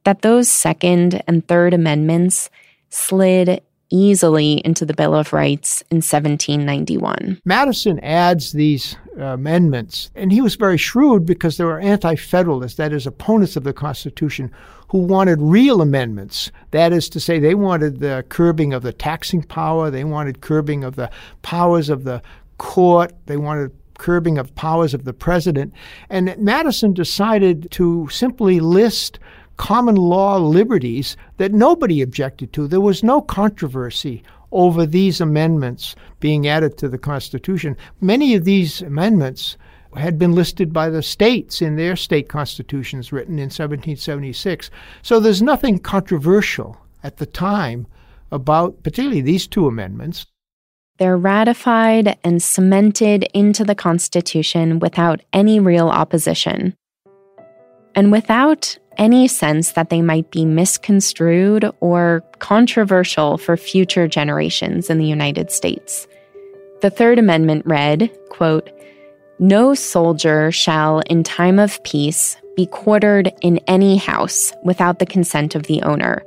that 0.04 0.22
those 0.22 0.50
Second 0.50 1.24
and 1.28 1.48
Third 1.48 1.74
Amendments 1.74 2.50
slid 2.90 3.62
easily 3.94 4.54
into 4.66 4.86
the 4.86 4.94
Bill 4.94 5.14
of 5.14 5.32
Rights 5.32 5.82
in 5.92 5.98
1791. 5.98 7.40
Madison 7.46 8.00
adds 8.00 8.52
these 8.52 8.96
uh, 9.20 9.26
amendments, 9.26 10.10
and 10.16 10.32
he 10.32 10.42
was 10.42 10.56
very 10.56 10.78
shrewd 10.78 11.26
because 11.26 11.58
there 11.58 11.68
were 11.68 11.80
anti 11.80 12.16
federalists, 12.16 12.76
that 12.76 12.92
is, 12.92 13.06
opponents 13.06 13.56
of 13.56 13.64
the 13.64 13.74
Constitution, 13.74 14.52
who 14.90 14.98
wanted 14.98 15.40
real 15.40 15.82
amendments. 15.82 16.52
That 16.72 16.92
is 16.92 17.08
to 17.10 17.20
say, 17.20 17.40
they 17.40 17.56
wanted 17.56 18.00
the 18.00 18.26
curbing 18.30 18.74
of 18.74 18.82
the 18.82 18.94
taxing 18.94 19.44
power, 19.44 19.92
they 19.92 20.04
wanted 20.04 20.42
curbing 20.42 20.84
of 20.84 20.96
the 20.96 21.12
powers 21.44 21.90
of 21.90 22.04
the 22.04 22.22
court, 22.58 23.14
they 23.28 23.38
wanted 23.38 23.72
curbing 23.98 24.38
of 24.38 24.54
powers 24.56 24.94
of 24.94 25.06
the 25.06 25.14
president. 25.14 25.74
And 26.10 26.36
Madison 26.38 26.94
decided 26.94 27.70
to 27.72 28.08
simply 28.10 28.60
list 28.60 29.20
common 29.58 29.96
law 29.96 30.38
liberties 30.38 31.16
that 31.38 31.54
nobody 31.54 32.02
objected 32.02 32.54
to. 32.54 32.68
There 32.68 32.82
was 32.82 33.04
no 33.04 33.22
controversy 33.22 34.24
over 34.52 34.86
these 34.86 35.20
amendments 35.20 35.96
being 36.20 36.48
added 36.48 36.78
to 36.78 36.88
the 36.88 36.98
Constitution. 36.98 37.76
Many 38.02 38.36
of 38.36 38.46
these 38.46 38.82
amendments 38.82 39.58
had 39.96 40.18
been 40.18 40.34
listed 40.34 40.74
by 40.74 40.90
the 40.90 41.04
states 41.04 41.62
in 41.62 41.76
their 41.76 41.96
state 41.96 42.30
constitutions 42.30 43.12
written 43.12 43.36
in 43.36 43.46
1776. 43.46 44.70
So 45.02 45.20
there's 45.20 45.42
nothing 45.42 45.80
controversial 45.80 46.78
at 47.04 47.18
the 47.18 47.26
time 47.26 47.86
about 48.32 48.82
particularly 48.84 49.22
these 49.22 49.48
two 49.48 49.68
amendments. 49.68 50.26
They're 51.04 51.18
ratified 51.18 52.18
and 52.24 52.42
cemented 52.42 53.28
into 53.34 53.66
the 53.66 53.76
Constitution 53.76 54.80
without 54.80 55.20
any 55.34 55.60
real 55.60 55.90
opposition. 55.90 56.78
And 57.94 58.10
without 58.10 58.78
any 58.96 59.28
sense 59.28 59.74
that 59.74 59.90
they 59.90 60.02
might 60.02 60.32
be 60.32 60.46
misconstrued 60.46 61.70
or 61.82 62.24
controversial 62.40 63.38
for 63.38 63.58
future 63.58 64.08
generations 64.08 64.90
in 64.90 64.98
the 64.98 65.06
United 65.06 65.52
States. 65.52 66.08
The 66.82 66.90
Third 66.90 67.20
Amendment 67.20 67.66
read, 67.66 68.10
quote, 68.30 68.70
no 69.40 69.74
soldier 69.74 70.54
shall, 70.54 71.00
in 71.10 71.24
time 71.24 71.60
of 71.60 71.84
peace, 71.84 72.38
be 72.56 72.66
quartered 72.66 73.30
in 73.42 73.58
any 73.68 73.98
house 73.98 74.54
without 74.64 75.00
the 75.00 75.06
consent 75.06 75.54
of 75.54 75.64
the 75.64 75.82
owner, 75.82 76.24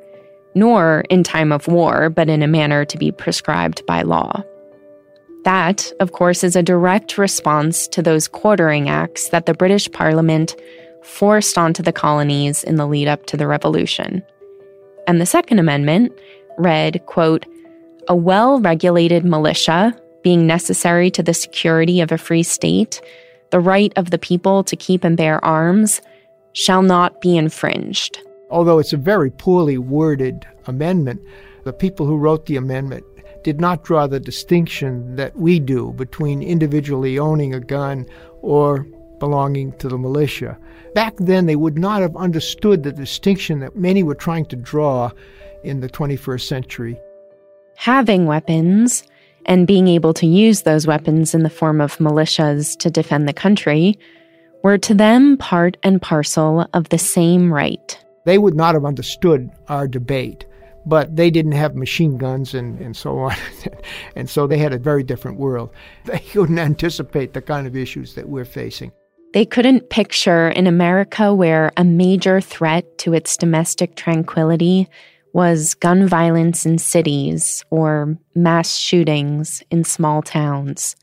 nor 0.54 1.02
in 1.08 1.24
time 1.24 1.50
of 1.50 1.66
war, 1.66 2.10
but 2.10 2.28
in 2.28 2.42
a 2.42 2.46
manner 2.46 2.84
to 2.84 2.98
be 2.98 3.10
prescribed 3.10 3.80
by 3.86 4.02
law. 4.02 4.42
That, 5.46 5.92
of 6.00 6.10
course, 6.10 6.42
is 6.42 6.56
a 6.56 6.62
direct 6.62 7.16
response 7.18 7.86
to 7.88 8.02
those 8.02 8.26
quartering 8.26 8.88
acts 8.88 9.28
that 9.28 9.46
the 9.46 9.54
British 9.54 9.88
Parliament 9.92 10.56
forced 11.04 11.56
onto 11.56 11.84
the 11.84 11.92
colonies 11.92 12.64
in 12.64 12.74
the 12.74 12.86
lead 12.86 13.06
up 13.06 13.26
to 13.26 13.36
the 13.36 13.46
Revolution. 13.46 14.24
And 15.06 15.20
the 15.20 15.24
Second 15.24 15.60
Amendment 15.60 16.10
read, 16.58 17.00
quote, 17.06 17.46
a 18.08 18.16
well 18.16 18.60
regulated 18.60 19.24
militia 19.24 19.96
being 20.24 20.48
necessary 20.48 21.12
to 21.12 21.22
the 21.22 21.32
security 21.32 22.00
of 22.00 22.10
a 22.10 22.18
free 22.18 22.42
state, 22.42 23.00
the 23.52 23.60
right 23.60 23.92
of 23.94 24.10
the 24.10 24.18
people 24.18 24.64
to 24.64 24.74
keep 24.74 25.04
and 25.04 25.16
bear 25.16 25.42
arms 25.44 26.00
shall 26.54 26.82
not 26.82 27.20
be 27.20 27.36
infringed. 27.36 28.18
Although 28.50 28.80
it's 28.80 28.92
a 28.92 28.96
very 28.96 29.30
poorly 29.30 29.78
worded 29.78 30.44
amendment, 30.66 31.20
the 31.62 31.72
people 31.72 32.04
who 32.04 32.16
wrote 32.16 32.46
the 32.46 32.56
amendment 32.56 33.04
did 33.46 33.60
not 33.60 33.84
draw 33.84 34.08
the 34.08 34.18
distinction 34.18 35.14
that 35.14 35.36
we 35.36 35.60
do 35.60 35.92
between 35.92 36.42
individually 36.42 37.16
owning 37.16 37.54
a 37.54 37.60
gun 37.60 38.04
or 38.42 38.84
belonging 39.20 39.70
to 39.78 39.86
the 39.86 39.96
militia. 39.96 40.58
Back 40.96 41.14
then, 41.18 41.46
they 41.46 41.54
would 41.54 41.78
not 41.78 42.02
have 42.02 42.16
understood 42.16 42.82
the 42.82 42.90
distinction 42.90 43.60
that 43.60 43.76
many 43.76 44.02
were 44.02 44.16
trying 44.16 44.46
to 44.46 44.56
draw 44.56 45.12
in 45.62 45.78
the 45.78 45.88
21st 45.88 46.40
century. 46.40 46.98
Having 47.76 48.26
weapons 48.26 49.04
and 49.44 49.64
being 49.64 49.86
able 49.86 50.12
to 50.14 50.26
use 50.26 50.62
those 50.62 50.88
weapons 50.88 51.32
in 51.32 51.44
the 51.44 51.48
form 51.48 51.80
of 51.80 51.98
militias 51.98 52.76
to 52.80 52.90
defend 52.90 53.28
the 53.28 53.32
country 53.32 53.96
were 54.64 54.76
to 54.78 54.92
them 54.92 55.36
part 55.36 55.76
and 55.84 56.02
parcel 56.02 56.68
of 56.74 56.88
the 56.88 56.98
same 56.98 57.52
right. 57.52 57.96
They 58.24 58.38
would 58.38 58.56
not 58.56 58.74
have 58.74 58.84
understood 58.84 59.52
our 59.68 59.86
debate, 59.86 60.46
but 60.86 61.16
they 61.16 61.30
didn't 61.30 61.52
have 61.52 61.74
machine 61.74 62.16
guns 62.16 62.54
and, 62.54 62.80
and 62.80 62.96
so 62.96 63.18
on. 63.18 63.34
and 64.16 64.30
so 64.30 64.46
they 64.46 64.56
had 64.56 64.72
a 64.72 64.78
very 64.78 65.02
different 65.02 65.38
world. 65.38 65.70
They 66.04 66.20
couldn't 66.20 66.58
anticipate 66.58 67.32
the 67.32 67.42
kind 67.42 67.66
of 67.66 67.76
issues 67.76 68.14
that 68.14 68.28
we're 68.28 68.44
facing. 68.44 68.92
They 69.32 69.44
couldn't 69.44 69.90
picture 69.90 70.48
an 70.48 70.68
America 70.68 71.34
where 71.34 71.72
a 71.76 71.82
major 71.82 72.40
threat 72.40 72.98
to 72.98 73.12
its 73.12 73.36
domestic 73.36 73.96
tranquility 73.96 74.88
was 75.32 75.74
gun 75.74 76.06
violence 76.06 76.64
in 76.64 76.78
cities 76.78 77.64
or 77.70 78.16
mass 78.34 78.76
shootings 78.78 79.62
in 79.70 79.82
small 79.84 80.22
towns, 80.22 80.94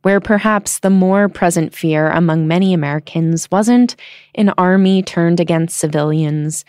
where 0.00 0.18
perhaps 0.18 0.78
the 0.78 0.90
more 0.90 1.28
present 1.28 1.74
fear 1.74 2.08
among 2.08 2.48
many 2.48 2.72
Americans 2.72 3.48
wasn't 3.52 3.94
an 4.34 4.48
army 4.56 5.02
turned 5.02 5.38
against 5.38 5.78
civilians, 5.78 6.64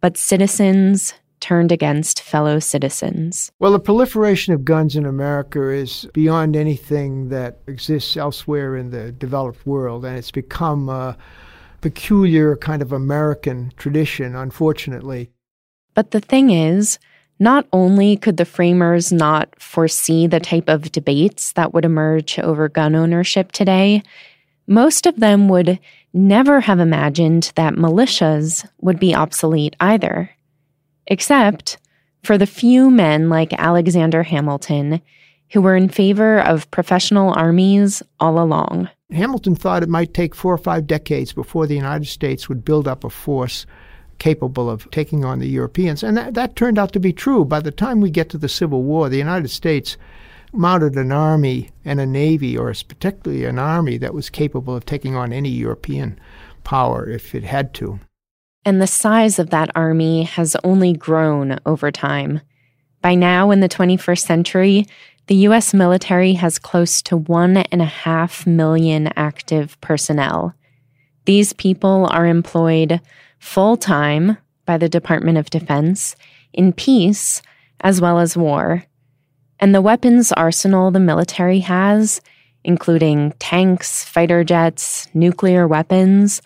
but 0.00 0.16
citizens 0.16 1.12
turned 1.40 1.72
against 1.72 2.22
fellow 2.22 2.58
citizens. 2.58 3.50
Well, 3.58 3.72
the 3.72 3.80
proliferation 3.80 4.54
of 4.54 4.64
guns 4.64 4.96
in 4.96 5.06
America 5.06 5.70
is 5.70 6.06
beyond 6.12 6.56
anything 6.56 7.28
that 7.30 7.58
exists 7.66 8.16
elsewhere 8.16 8.76
in 8.76 8.90
the 8.90 9.12
developed 9.12 9.66
world, 9.66 10.04
and 10.04 10.16
it's 10.16 10.30
become 10.30 10.88
a 10.88 11.16
peculiar 11.80 12.56
kind 12.56 12.82
of 12.82 12.92
American 12.92 13.72
tradition, 13.76 14.34
unfortunately. 14.34 15.30
But 15.94 16.10
the 16.12 16.20
thing 16.20 16.50
is, 16.50 16.98
not 17.38 17.66
only 17.72 18.16
could 18.16 18.36
the 18.36 18.44
framers 18.44 19.10
not 19.10 19.48
foresee 19.60 20.26
the 20.26 20.40
type 20.40 20.68
of 20.68 20.92
debates 20.92 21.52
that 21.52 21.72
would 21.72 21.86
emerge 21.86 22.38
over 22.38 22.68
gun 22.68 22.94
ownership 22.94 23.50
today, 23.52 24.02
most 24.66 25.06
of 25.06 25.18
them 25.18 25.48
would 25.48 25.80
never 26.12 26.60
have 26.60 26.78
imagined 26.78 27.50
that 27.54 27.74
militias 27.74 28.68
would 28.80 29.00
be 29.00 29.14
obsolete 29.14 29.74
either. 29.80 30.30
Except 31.10 31.76
for 32.22 32.38
the 32.38 32.46
few 32.46 32.90
men 32.90 33.28
like 33.28 33.52
Alexander 33.52 34.22
Hamilton 34.22 35.02
who 35.52 35.60
were 35.60 35.76
in 35.76 35.88
favor 35.88 36.40
of 36.40 36.70
professional 36.70 37.32
armies 37.34 38.02
all 38.20 38.40
along. 38.40 38.88
Hamilton 39.10 39.56
thought 39.56 39.82
it 39.82 39.88
might 39.88 40.14
take 40.14 40.34
four 40.34 40.54
or 40.54 40.58
five 40.58 40.86
decades 40.86 41.32
before 41.32 41.66
the 41.66 41.74
United 41.74 42.06
States 42.06 42.48
would 42.48 42.64
build 42.64 42.86
up 42.86 43.02
a 43.02 43.10
force 43.10 43.66
capable 44.20 44.70
of 44.70 44.88
taking 44.90 45.24
on 45.24 45.40
the 45.40 45.48
Europeans. 45.48 46.02
And 46.02 46.16
that, 46.16 46.34
that 46.34 46.54
turned 46.54 46.78
out 46.78 46.92
to 46.92 47.00
be 47.00 47.12
true. 47.12 47.44
By 47.44 47.60
the 47.60 47.72
time 47.72 48.00
we 48.00 48.10
get 48.10 48.28
to 48.30 48.38
the 48.38 48.48
Civil 48.48 48.84
War, 48.84 49.08
the 49.08 49.18
United 49.18 49.48
States 49.48 49.96
mounted 50.52 50.94
an 50.94 51.10
army 51.10 51.70
and 51.84 51.98
a 51.98 52.06
navy, 52.06 52.56
or 52.56 52.72
particularly 52.86 53.44
an 53.44 53.58
army 53.58 53.98
that 53.98 54.14
was 54.14 54.30
capable 54.30 54.76
of 54.76 54.84
taking 54.84 55.16
on 55.16 55.32
any 55.32 55.48
European 55.48 56.20
power 56.62 57.08
if 57.08 57.34
it 57.34 57.44
had 57.44 57.74
to. 57.74 57.98
And 58.64 58.80
the 58.80 58.86
size 58.86 59.38
of 59.38 59.50
that 59.50 59.70
army 59.74 60.24
has 60.24 60.56
only 60.62 60.92
grown 60.92 61.58
over 61.64 61.90
time. 61.90 62.40
By 63.00 63.14
now, 63.14 63.50
in 63.50 63.60
the 63.60 63.68
21st 63.68 64.20
century, 64.20 64.86
the 65.26 65.36
U.S. 65.36 65.72
military 65.72 66.34
has 66.34 66.58
close 66.58 67.00
to 67.02 67.16
one 67.16 67.58
and 67.58 67.80
a 67.80 67.86
half 67.86 68.46
million 68.46 69.10
active 69.16 69.80
personnel. 69.80 70.54
These 71.24 71.52
people 71.52 72.08
are 72.10 72.26
employed 72.26 73.00
full 73.38 73.76
time 73.76 74.36
by 74.66 74.76
the 74.76 74.88
Department 74.88 75.38
of 75.38 75.48
Defense 75.50 76.16
in 76.52 76.72
peace 76.72 77.42
as 77.80 78.00
well 78.00 78.18
as 78.18 78.36
war. 78.36 78.84
And 79.58 79.74
the 79.74 79.82
weapons 79.82 80.32
arsenal 80.32 80.90
the 80.90 81.00
military 81.00 81.60
has, 81.60 82.20
including 82.64 83.32
tanks, 83.38 84.04
fighter 84.04 84.44
jets, 84.44 85.08
nuclear 85.14 85.66
weapons, 85.66 86.42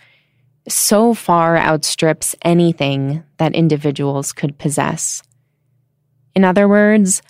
so 0.69 1.15
far 1.15 1.57
outstrips 1.57 2.35
anything 2.43 3.23
that 3.37 3.55
individuals 3.55 4.33
could 4.33 4.59
possess. 4.59 5.23
In 6.35 6.45
other 6.45 6.69
words, 6.69 7.23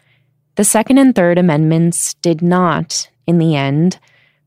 the 0.57 0.65
Second 0.65 0.99
and 0.99 1.15
Third 1.15 1.37
Amendments 1.37 2.15
did 2.15 2.43
not, 2.43 3.09
in 3.27 3.39
the 3.39 3.57
end, 3.57 3.99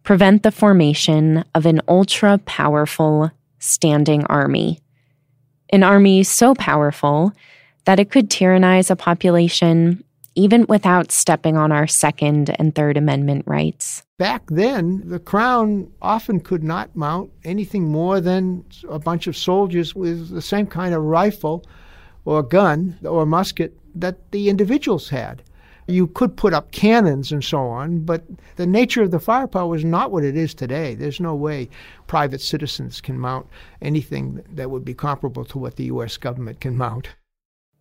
prevent 0.04 0.44
the 0.44 0.52
formation 0.52 1.44
of 1.54 1.66
an 1.66 1.82
ultra 1.88 2.38
powerful 2.40 3.32
standing 3.60 4.26
army 4.26 4.80
an 5.70 5.84
army 5.84 6.24
so 6.24 6.56
powerful 6.56 7.34
that 7.86 8.00
it 8.00 8.12
could 8.12 8.30
tyrannize 8.30 8.90
a 8.90 8.96
population 8.96 10.04
even 10.38 10.68
without 10.70 11.12
stepping 11.12 11.58
on 11.58 11.72
our 11.72 11.88
Second 11.88 12.56
and 12.60 12.76
Third 12.76 12.96
Amendment 12.96 13.44
rights. 13.48 14.04
Back 14.20 14.44
then, 14.48 15.02
the 15.04 15.20
crown 15.20 15.92
often 16.00 16.40
could 16.40 16.64
not 16.64 16.96
mount 16.96 17.32
anything 17.44 17.86
more 17.86 18.22
than 18.22 18.64
a 18.88 19.00
bunch 19.00 19.26
of 19.26 19.36
soldiers 19.36 19.96
with 19.96 20.30
the 20.30 20.42
same 20.42 20.68
kind 20.68 20.94
of 20.94 21.04
rifle 21.04 21.66
or 22.24 22.44
gun 22.44 23.00
or 23.04 23.26
musket 23.26 23.76
that 23.96 24.32
the 24.32 24.48
individuals 24.48 25.10
had. 25.10 25.42
You 25.88 26.06
could 26.06 26.38
put 26.38 26.54
up 26.54 26.72
cannons 26.72 27.32
and 27.32 27.44
so 27.44 27.60
on, 27.60 28.02
but 28.02 28.24
the 28.58 28.68
nature 28.68 29.02
of 29.02 29.10
the 29.10 29.20
firepower 29.20 29.76
is 29.76 29.86
not 29.86 30.12
what 30.12 30.24
it 30.24 30.38
is 30.38 30.54
today. 30.54 30.94
There's 30.94 31.20
no 31.20 31.34
way 31.34 31.68
private 32.06 32.42
citizens 32.42 33.02
can 33.02 33.18
mount 33.18 33.48
anything 33.82 34.44
that 34.52 34.70
would 34.70 34.86
be 34.86 34.94
comparable 34.94 35.46
to 35.46 35.58
what 35.58 35.78
the 35.78 35.86
U.S. 35.86 36.18
government 36.18 36.60
can 36.60 36.78
mount. 36.78 37.16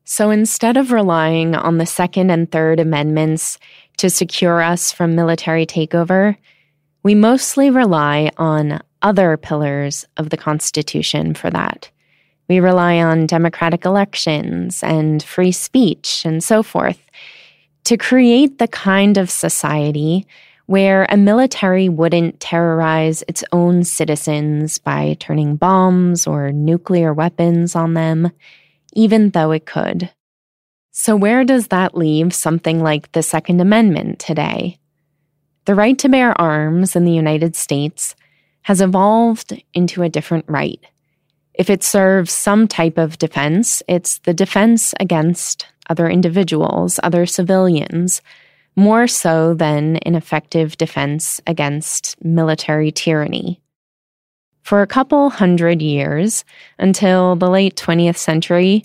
So 0.08 0.30
instead 0.30 0.76
of 0.76 0.92
relying 0.92 1.56
on 1.56 1.78
the 1.78 1.84
Second 1.84 2.30
and 2.30 2.50
Third 2.50 2.78
Amendments 2.78 3.58
to 3.96 4.08
secure 4.08 4.62
us 4.62 4.92
from 4.92 5.16
military 5.16 5.66
takeover, 5.66 6.36
we 7.02 7.16
mostly 7.16 7.70
rely 7.70 8.30
on 8.36 8.80
other 9.02 9.36
pillars 9.36 10.04
of 10.16 10.30
the 10.30 10.36
Constitution 10.36 11.34
for 11.34 11.50
that. 11.50 11.90
We 12.48 12.60
rely 12.60 13.00
on 13.00 13.26
democratic 13.26 13.84
elections 13.84 14.80
and 14.84 15.24
free 15.24 15.50
speech 15.50 16.22
and 16.24 16.42
so 16.42 16.62
forth 16.62 17.00
to 17.82 17.96
create 17.96 18.58
the 18.58 18.68
kind 18.68 19.18
of 19.18 19.28
society 19.28 20.24
where 20.66 21.06
a 21.08 21.16
military 21.16 21.88
wouldn't 21.88 22.38
terrorize 22.38 23.24
its 23.26 23.42
own 23.50 23.82
citizens 23.82 24.78
by 24.78 25.16
turning 25.18 25.56
bombs 25.56 26.28
or 26.28 26.52
nuclear 26.52 27.12
weapons 27.12 27.74
on 27.74 27.94
them, 27.94 28.30
even 28.96 29.30
though 29.30 29.52
it 29.52 29.66
could. 29.66 30.10
So, 30.90 31.14
where 31.14 31.44
does 31.44 31.68
that 31.68 31.96
leave 31.96 32.34
something 32.34 32.82
like 32.82 33.12
the 33.12 33.22
Second 33.22 33.60
Amendment 33.60 34.18
today? 34.18 34.78
The 35.66 35.74
right 35.74 35.98
to 35.98 36.08
bear 36.08 36.38
arms 36.40 36.96
in 36.96 37.04
the 37.04 37.12
United 37.12 37.54
States 37.54 38.16
has 38.62 38.80
evolved 38.80 39.62
into 39.74 40.02
a 40.02 40.08
different 40.08 40.46
right. 40.48 40.80
If 41.54 41.68
it 41.68 41.84
serves 41.84 42.32
some 42.32 42.66
type 42.66 42.98
of 42.98 43.18
defense, 43.18 43.82
it's 43.86 44.18
the 44.20 44.34
defense 44.34 44.94
against 44.98 45.66
other 45.88 46.08
individuals, 46.08 46.98
other 47.02 47.26
civilians, 47.26 48.22
more 48.74 49.06
so 49.06 49.54
than 49.54 49.96
an 49.98 50.14
effective 50.14 50.76
defense 50.76 51.40
against 51.46 52.22
military 52.24 52.90
tyranny. 52.90 53.60
For 54.66 54.82
a 54.82 54.86
couple 54.88 55.30
hundred 55.30 55.80
years, 55.80 56.44
until 56.76 57.36
the 57.36 57.48
late 57.48 57.76
20th 57.76 58.16
century, 58.16 58.84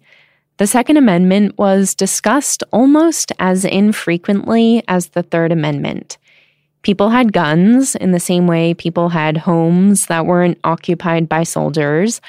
the 0.57 0.67
Second 0.67 0.97
Amendment 0.97 1.57
was 1.57 1.95
discussed 1.95 2.63
almost 2.71 3.31
as 3.39 3.65
infrequently 3.65 4.83
as 4.87 5.07
the 5.07 5.23
Third 5.23 5.51
Amendment. 5.51 6.19
People 6.83 7.09
had 7.09 7.33
guns 7.33 7.95
in 7.95 8.11
the 8.11 8.19
same 8.19 8.45
way 8.45 8.75
people 8.75 9.09
had 9.09 9.37
homes 9.37 10.05
that 10.05 10.27
weren't 10.27 10.59
occupied 10.63 11.27
by 11.27 11.41
soldiers, 11.41 12.21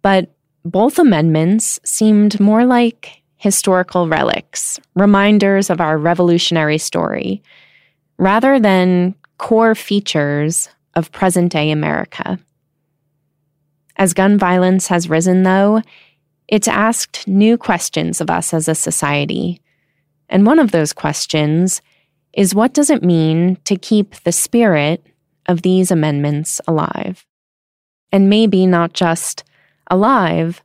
but 0.00 0.30
both 0.64 0.98
amendments 0.98 1.78
seemed 1.84 2.40
more 2.40 2.64
like 2.64 3.20
historical 3.36 4.08
relics, 4.08 4.80
reminders 4.94 5.68
of 5.68 5.78
our 5.78 5.98
revolutionary 5.98 6.78
story, 6.78 7.42
rather 8.16 8.58
than 8.58 9.14
core 9.36 9.74
features 9.74 10.70
of 10.94 11.12
present 11.12 11.52
day 11.52 11.70
America. 11.70 12.38
As 13.96 14.14
gun 14.14 14.38
violence 14.38 14.88
has 14.88 15.08
risen, 15.08 15.42
though, 15.42 15.82
it's 16.48 16.68
asked 16.68 17.26
new 17.26 17.56
questions 17.56 18.20
of 18.20 18.30
us 18.30 18.52
as 18.52 18.68
a 18.68 18.74
society. 18.74 19.60
And 20.28 20.46
one 20.46 20.58
of 20.58 20.72
those 20.72 20.92
questions 20.92 21.80
is 22.32 22.54
what 22.54 22.74
does 22.74 22.90
it 22.90 23.02
mean 23.02 23.56
to 23.64 23.76
keep 23.76 24.16
the 24.22 24.32
spirit 24.32 25.06
of 25.46 25.62
these 25.62 25.90
amendments 25.90 26.60
alive? 26.66 27.24
And 28.10 28.28
maybe 28.28 28.66
not 28.66 28.92
just 28.92 29.44
alive, 29.90 30.62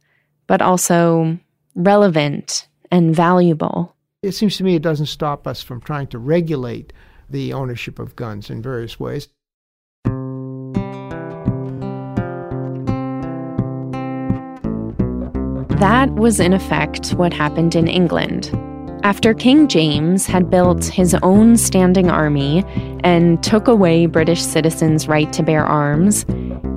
but 0.48 0.62
also 0.62 1.38
relevant 1.76 2.68
and 2.92 3.16
valuable. 3.16 3.96
It 4.24 4.32
seems 4.34 4.58
to 4.58 4.64
me 4.64 4.76
it 4.76 4.82
doesn't 4.82 5.06
stop 5.06 5.48
us 5.48 5.62
from 5.62 5.82
trying 5.82 6.08
to 6.08 6.20
regulate 6.20 6.92
the 7.30 7.54
ownership 7.54 8.00
of 8.00 8.16
guns 8.16 8.50
in 8.50 8.62
various 8.62 9.00
ways. 9.00 9.30
That 15.80 16.14
was, 16.16 16.42
in 16.42 16.52
effect, 16.52 17.12
what 17.12 17.32
happened 17.32 17.74
in 17.74 17.88
England. 17.88 18.52
After 19.04 19.34
King 19.34 19.70
James 19.70 20.26
had 20.26 20.50
built 20.50 20.84
his 20.84 21.16
own 21.24 21.56
standing 21.56 22.10
army 22.10 22.66
and 23.06 23.42
took 23.42 23.70
away 23.70 24.06
British 24.06 24.42
citizens' 24.42 25.08
right 25.08 25.32
to 25.32 25.42
bear 25.42 25.64
arms, 25.64 26.26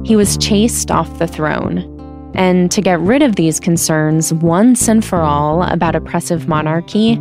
he 0.05 0.15
was 0.15 0.37
chased 0.37 0.93
off 0.93 1.19
the 1.19 1.27
throne. 1.27 1.89
And 2.35 2.71
to 2.71 2.81
get 2.81 3.01
rid 3.01 3.23
of 3.23 3.35
these 3.35 3.59
concerns 3.59 4.33
once 4.33 4.87
and 4.87 5.05
for 5.05 5.21
all 5.21 5.65
about 5.65 5.97
oppressive 5.97 6.47
monarchy, 6.47 7.17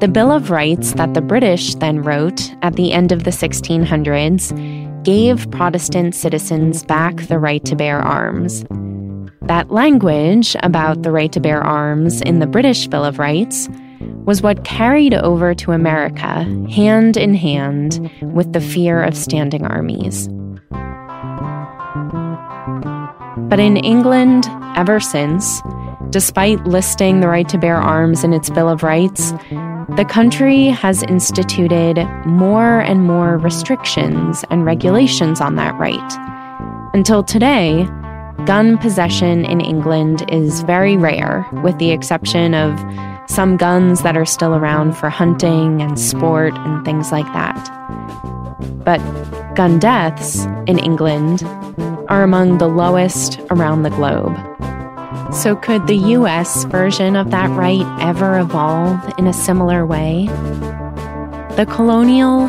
the 0.00 0.08
Bill 0.08 0.32
of 0.32 0.50
Rights 0.50 0.94
that 0.94 1.14
the 1.14 1.22
British 1.22 1.76
then 1.76 2.02
wrote 2.02 2.52
at 2.62 2.74
the 2.74 2.92
end 2.92 3.12
of 3.12 3.22
the 3.22 3.30
1600s 3.30 5.04
gave 5.04 5.48
Protestant 5.52 6.16
citizens 6.16 6.82
back 6.82 7.28
the 7.28 7.38
right 7.38 7.64
to 7.66 7.76
bear 7.76 8.00
arms. 8.00 8.64
That 9.50 9.72
language 9.72 10.54
about 10.62 11.02
the 11.02 11.10
right 11.10 11.32
to 11.32 11.40
bear 11.40 11.60
arms 11.60 12.20
in 12.20 12.38
the 12.38 12.46
British 12.46 12.86
Bill 12.86 13.04
of 13.04 13.18
Rights 13.18 13.68
was 14.24 14.42
what 14.42 14.64
carried 14.64 15.12
over 15.12 15.56
to 15.56 15.72
America 15.72 16.44
hand 16.70 17.16
in 17.16 17.34
hand 17.34 18.08
with 18.22 18.52
the 18.52 18.60
fear 18.60 19.02
of 19.02 19.16
standing 19.16 19.66
armies. 19.66 20.28
But 23.48 23.58
in 23.58 23.76
England, 23.78 24.46
ever 24.76 25.00
since, 25.00 25.60
despite 26.10 26.62
listing 26.62 27.18
the 27.18 27.26
right 27.26 27.48
to 27.48 27.58
bear 27.58 27.78
arms 27.78 28.22
in 28.22 28.32
its 28.32 28.50
Bill 28.50 28.68
of 28.68 28.84
Rights, 28.84 29.32
the 29.96 30.06
country 30.08 30.66
has 30.66 31.02
instituted 31.02 32.06
more 32.24 32.78
and 32.78 33.02
more 33.02 33.36
restrictions 33.36 34.44
and 34.48 34.64
regulations 34.64 35.40
on 35.40 35.56
that 35.56 35.74
right. 35.74 36.94
Until 36.94 37.24
today, 37.24 37.88
gun 38.46 38.78
possession 38.78 39.44
in 39.44 39.60
England 39.60 40.24
is 40.30 40.62
very 40.62 40.96
rare, 40.96 41.46
with 41.62 41.78
the 41.78 41.90
exception 41.90 42.54
of 42.54 42.78
some 43.28 43.56
guns 43.56 44.02
that 44.02 44.16
are 44.16 44.24
still 44.24 44.54
around 44.54 44.96
for 44.96 45.08
hunting 45.08 45.80
and 45.80 45.98
sport 45.98 46.52
and 46.54 46.84
things 46.84 47.12
like 47.12 47.26
that. 47.32 47.56
But 48.84 48.98
gun 49.54 49.78
deaths 49.78 50.44
in 50.66 50.78
England 50.78 51.42
are 52.08 52.22
among 52.22 52.58
the 52.58 52.68
lowest 52.68 53.38
around 53.50 53.82
the 53.82 53.90
globe. 53.90 54.36
So, 55.32 55.54
could 55.54 55.86
the 55.86 55.96
US 56.16 56.64
version 56.64 57.14
of 57.14 57.30
that 57.30 57.50
right 57.50 57.86
ever 58.00 58.38
evolve 58.38 58.98
in 59.16 59.26
a 59.26 59.32
similar 59.32 59.86
way? 59.86 60.26
The 61.56 61.66
colonial 61.70 62.48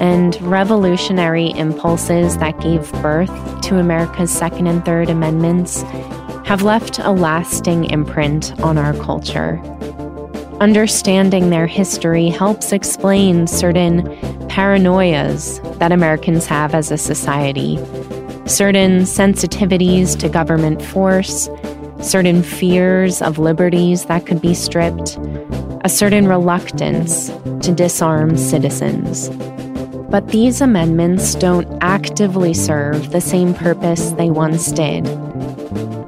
and 0.00 0.40
revolutionary 0.42 1.50
impulses 1.56 2.38
that 2.38 2.60
gave 2.60 2.90
birth 3.02 3.30
to 3.62 3.78
America's 3.78 4.30
Second 4.30 4.66
and 4.66 4.84
Third 4.84 5.10
Amendments 5.10 5.82
have 6.44 6.62
left 6.62 6.98
a 6.98 7.12
lasting 7.12 7.84
imprint 7.90 8.58
on 8.62 8.78
our 8.78 8.94
culture. 8.94 9.60
Understanding 10.60 11.50
their 11.50 11.66
history 11.66 12.28
helps 12.28 12.72
explain 12.72 13.46
certain 13.46 14.02
paranoias 14.48 15.60
that 15.78 15.92
Americans 15.92 16.46
have 16.46 16.74
as 16.74 16.90
a 16.90 16.98
society 16.98 17.78
certain 18.46 19.02
sensitivities 19.02 20.18
to 20.18 20.28
government 20.28 20.82
force, 20.82 21.48
certain 22.00 22.42
fears 22.42 23.22
of 23.22 23.38
liberties 23.38 24.06
that 24.06 24.26
could 24.26 24.40
be 24.40 24.52
stripped, 24.52 25.16
a 25.84 25.88
certain 25.88 26.26
reluctance 26.26 27.28
to 27.64 27.72
disarm 27.74 28.36
citizens. 28.36 29.30
But 30.12 30.28
these 30.28 30.60
amendments 30.60 31.34
don't 31.34 31.66
actively 31.80 32.54
serve 32.54 33.10
the 33.10 33.20
same 33.20 33.52
purpose 33.54 34.12
they 34.12 34.30
once 34.30 34.70
did. 34.70 35.08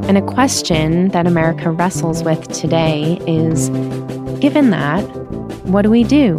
And 0.07 0.17
a 0.17 0.23
question 0.23 1.09
that 1.09 1.27
America 1.27 1.73
wrestles 1.73 2.23
with 2.23 2.47
today 2.53 3.19
is 3.27 3.71
given 4.39 4.71
that, 4.71 5.01
what 5.65 5.83
do 5.83 5.91
we 5.91 6.05
do? 6.05 6.37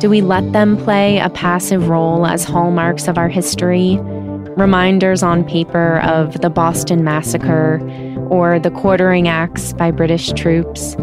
Do 0.00 0.10
we 0.10 0.20
let 0.20 0.52
them 0.52 0.76
play 0.76 1.18
a 1.18 1.30
passive 1.30 1.88
role 1.88 2.26
as 2.26 2.42
hallmarks 2.42 3.06
of 3.06 3.16
our 3.16 3.28
history? 3.28 4.00
reminders 4.56 5.22
on 5.22 5.44
paper 5.44 5.98
of 6.00 6.40
the 6.40 6.50
Boston 6.50 7.02
Massacre 7.02 7.80
or 8.30 8.58
the 8.58 8.70
quartering 8.70 9.28
acts 9.28 9.72
by 9.72 9.90
British 9.90 10.32
troops? 10.32 10.96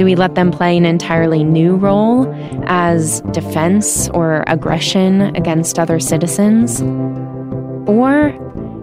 Do 0.00 0.06
we 0.06 0.14
let 0.14 0.34
them 0.34 0.50
play 0.50 0.78
an 0.78 0.86
entirely 0.86 1.44
new 1.44 1.76
role 1.76 2.26
as 2.64 3.20
defense 3.32 4.08
or 4.08 4.44
aggression 4.46 5.36
against 5.36 5.78
other 5.78 6.00
citizens? 6.00 6.80
Or 7.86 8.30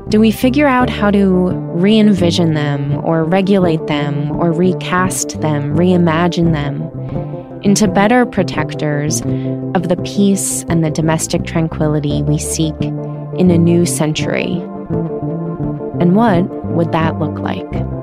do 0.10 0.20
we 0.20 0.30
figure 0.30 0.68
out 0.68 0.92
how 0.92 1.10
to 1.10 1.50
re 1.74 1.98
envision 1.98 2.54
them 2.54 3.04
or 3.04 3.24
regulate 3.24 3.88
them 3.88 4.30
or 4.34 4.52
recast 4.52 5.42
them, 5.42 5.76
reimagine 5.76 6.54
them 6.54 6.84
into 7.64 7.88
better 7.88 8.24
protectors 8.24 9.22
of 9.74 9.90
the 9.90 10.00
peace 10.06 10.66
and 10.70 10.86
the 10.86 10.92
domestic 10.92 11.46
tranquility 11.46 12.22
we 12.22 12.38
seek 12.38 12.80
in 12.80 13.50
a 13.50 13.58
new 13.58 13.88
century? 13.88 14.52
And 16.00 16.16
what 16.16 16.44
would 16.76 16.92
that 16.92 17.18
look 17.18 17.40
like? 17.40 17.97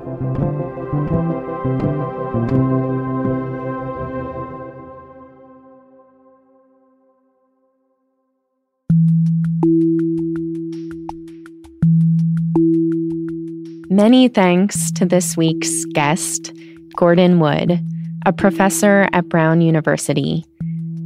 Many 14.04 14.28
thanks 14.28 14.92
to 14.92 15.06
this 15.06 15.34
week's 15.34 15.86
guest, 15.94 16.52
Gordon 16.94 17.40
Wood. 17.40 17.80
a 18.26 18.34
professor 18.34 19.08
at 19.14 19.30
Brown 19.30 19.62
University. 19.62 20.44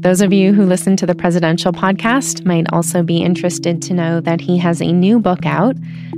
Those 0.01 0.21
of 0.21 0.33
you 0.33 0.53
who 0.53 0.65
listen 0.67 0.97
to 0.97 1.07
the 1.07 1.15
presidential 1.15 1.71
podcast 1.71 2.45
might 2.45 2.67
also 2.73 3.05
be 3.05 3.19
interested 3.19 3.81
to 3.83 3.95
know 3.95 4.21
that 4.23 4.41
he 4.41 4.59
has 4.59 4.83
a 4.83 4.91
new 4.91 5.21
book 5.21 5.47
out 5.47 5.77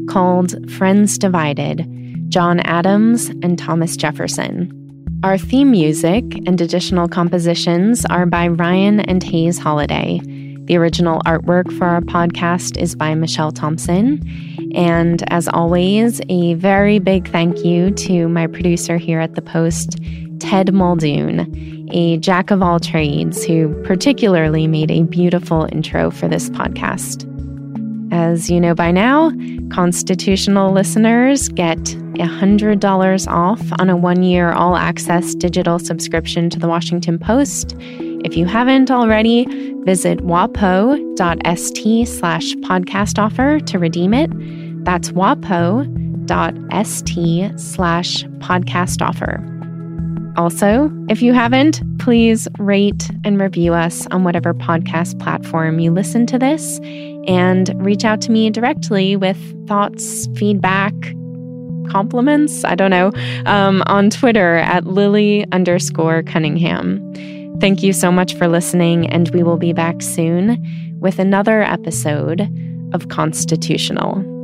called 0.09 0.55
Friends 0.71 1.19
Divided 1.19 1.87
John 2.31 2.61
Adams 2.61 3.29
and 3.43 3.59
Thomas 3.59 3.95
Jefferson. 3.95 4.73
Our 5.23 5.37
theme 5.37 5.71
music 5.73 6.25
and 6.47 6.59
additional 6.63 7.09
compositions 7.09 8.07
are 8.07 8.25
by 8.25 8.49
Ryan 8.49 9.01
and 9.01 9.23
Hays 9.23 9.61
Holladay. 9.61 10.40
The 10.71 10.77
original 10.77 11.21
artwork 11.27 11.77
for 11.77 11.87
our 11.87 12.01
podcast 12.01 12.81
is 12.81 12.95
by 12.95 13.13
Michelle 13.17 13.51
Thompson. 13.51 14.23
And 14.73 15.25
as 15.33 15.49
always, 15.49 16.21
a 16.29 16.55
very 16.55 17.01
big 17.01 17.29
thank 17.29 17.65
you 17.65 17.91
to 17.91 18.29
my 18.29 18.47
producer 18.47 18.97
here 18.97 19.19
at 19.19 19.35
The 19.35 19.43
Post, 19.43 19.99
Ted 20.39 20.73
Muldoon, 20.73 21.89
a 21.91 22.19
jack 22.19 22.53
of 22.53 22.63
all 22.63 22.79
trades 22.79 23.45
who 23.45 23.75
particularly 23.83 24.69
made 24.69 24.93
a 24.93 25.03
beautiful 25.03 25.69
intro 25.73 26.09
for 26.09 26.29
this 26.29 26.49
podcast. 26.51 27.27
As 28.13 28.49
you 28.49 28.61
know 28.61 28.77
by 28.77 28.93
now, 28.93 29.33
constitutional 29.73 30.71
listeners 30.71 31.49
get 31.49 31.79
$100 31.79 33.27
off 33.27 33.61
on 33.81 33.91
a 33.91 33.97
one 33.97 34.23
year 34.23 34.53
all 34.53 34.77
access 34.77 35.35
digital 35.35 35.81
subscription 35.81 36.49
to 36.49 36.61
the 36.61 36.69
Washington 36.69 37.19
Post. 37.19 37.77
If 38.25 38.37
you 38.37 38.47
haven't 38.47 38.91
already, 38.91 39.47
visit 39.85 40.19
wapo.st 40.21 42.09
slash 42.09 42.55
podcast 42.57 43.19
offer 43.19 43.61
to 43.61 43.79
redeem 43.79 44.13
it. 44.15 44.31
That's 44.85 45.11
wapo.st 45.11 45.91
slash 47.61 48.25
podcast 48.25 49.03
offer. 49.03 49.47
Also, 50.37 50.91
if 51.09 51.23
you 51.23 51.33
haven't, 51.33 51.83
please 51.99 52.47
rate 52.59 53.11
and 53.25 53.41
review 53.41 53.75
us 53.75 54.07
on 54.09 54.23
whatever 54.25 54.55
podcast 54.55 55.19
platform 55.19 55.81
you 55.81 55.91
listen 55.91 56.25
to 56.27 56.39
this 56.39 56.79
and 57.27 57.71
reach 57.85 58.05
out 58.05 58.21
to 58.23 58.31
me 58.31 58.49
directly 58.49 59.17
with 59.17 59.39
thoughts, 59.67 60.29
feedback, 60.37 60.95
compliments, 61.91 62.65
I 62.65 62.75
don't 62.75 62.91
know, 62.91 63.13
um, 63.47 63.83
on 63.87 64.11
Twitter 64.11 64.59
at 64.59 64.87
Lily 64.87 65.45
underscore 65.53 66.23
Cunningham. 66.23 67.01
Thank 67.61 67.83
you 67.83 67.93
so 67.93 68.11
much 68.11 68.35
for 68.35 68.49
listening, 68.49 69.07
and 69.07 69.29
we 69.35 69.43
will 69.43 69.59
be 69.59 69.75
back 69.75 70.01
soon 70.01 70.99
with 70.99 71.19
another 71.19 71.63
episode 71.63 72.41
of 72.95 73.09
Constitutional. 73.09 74.40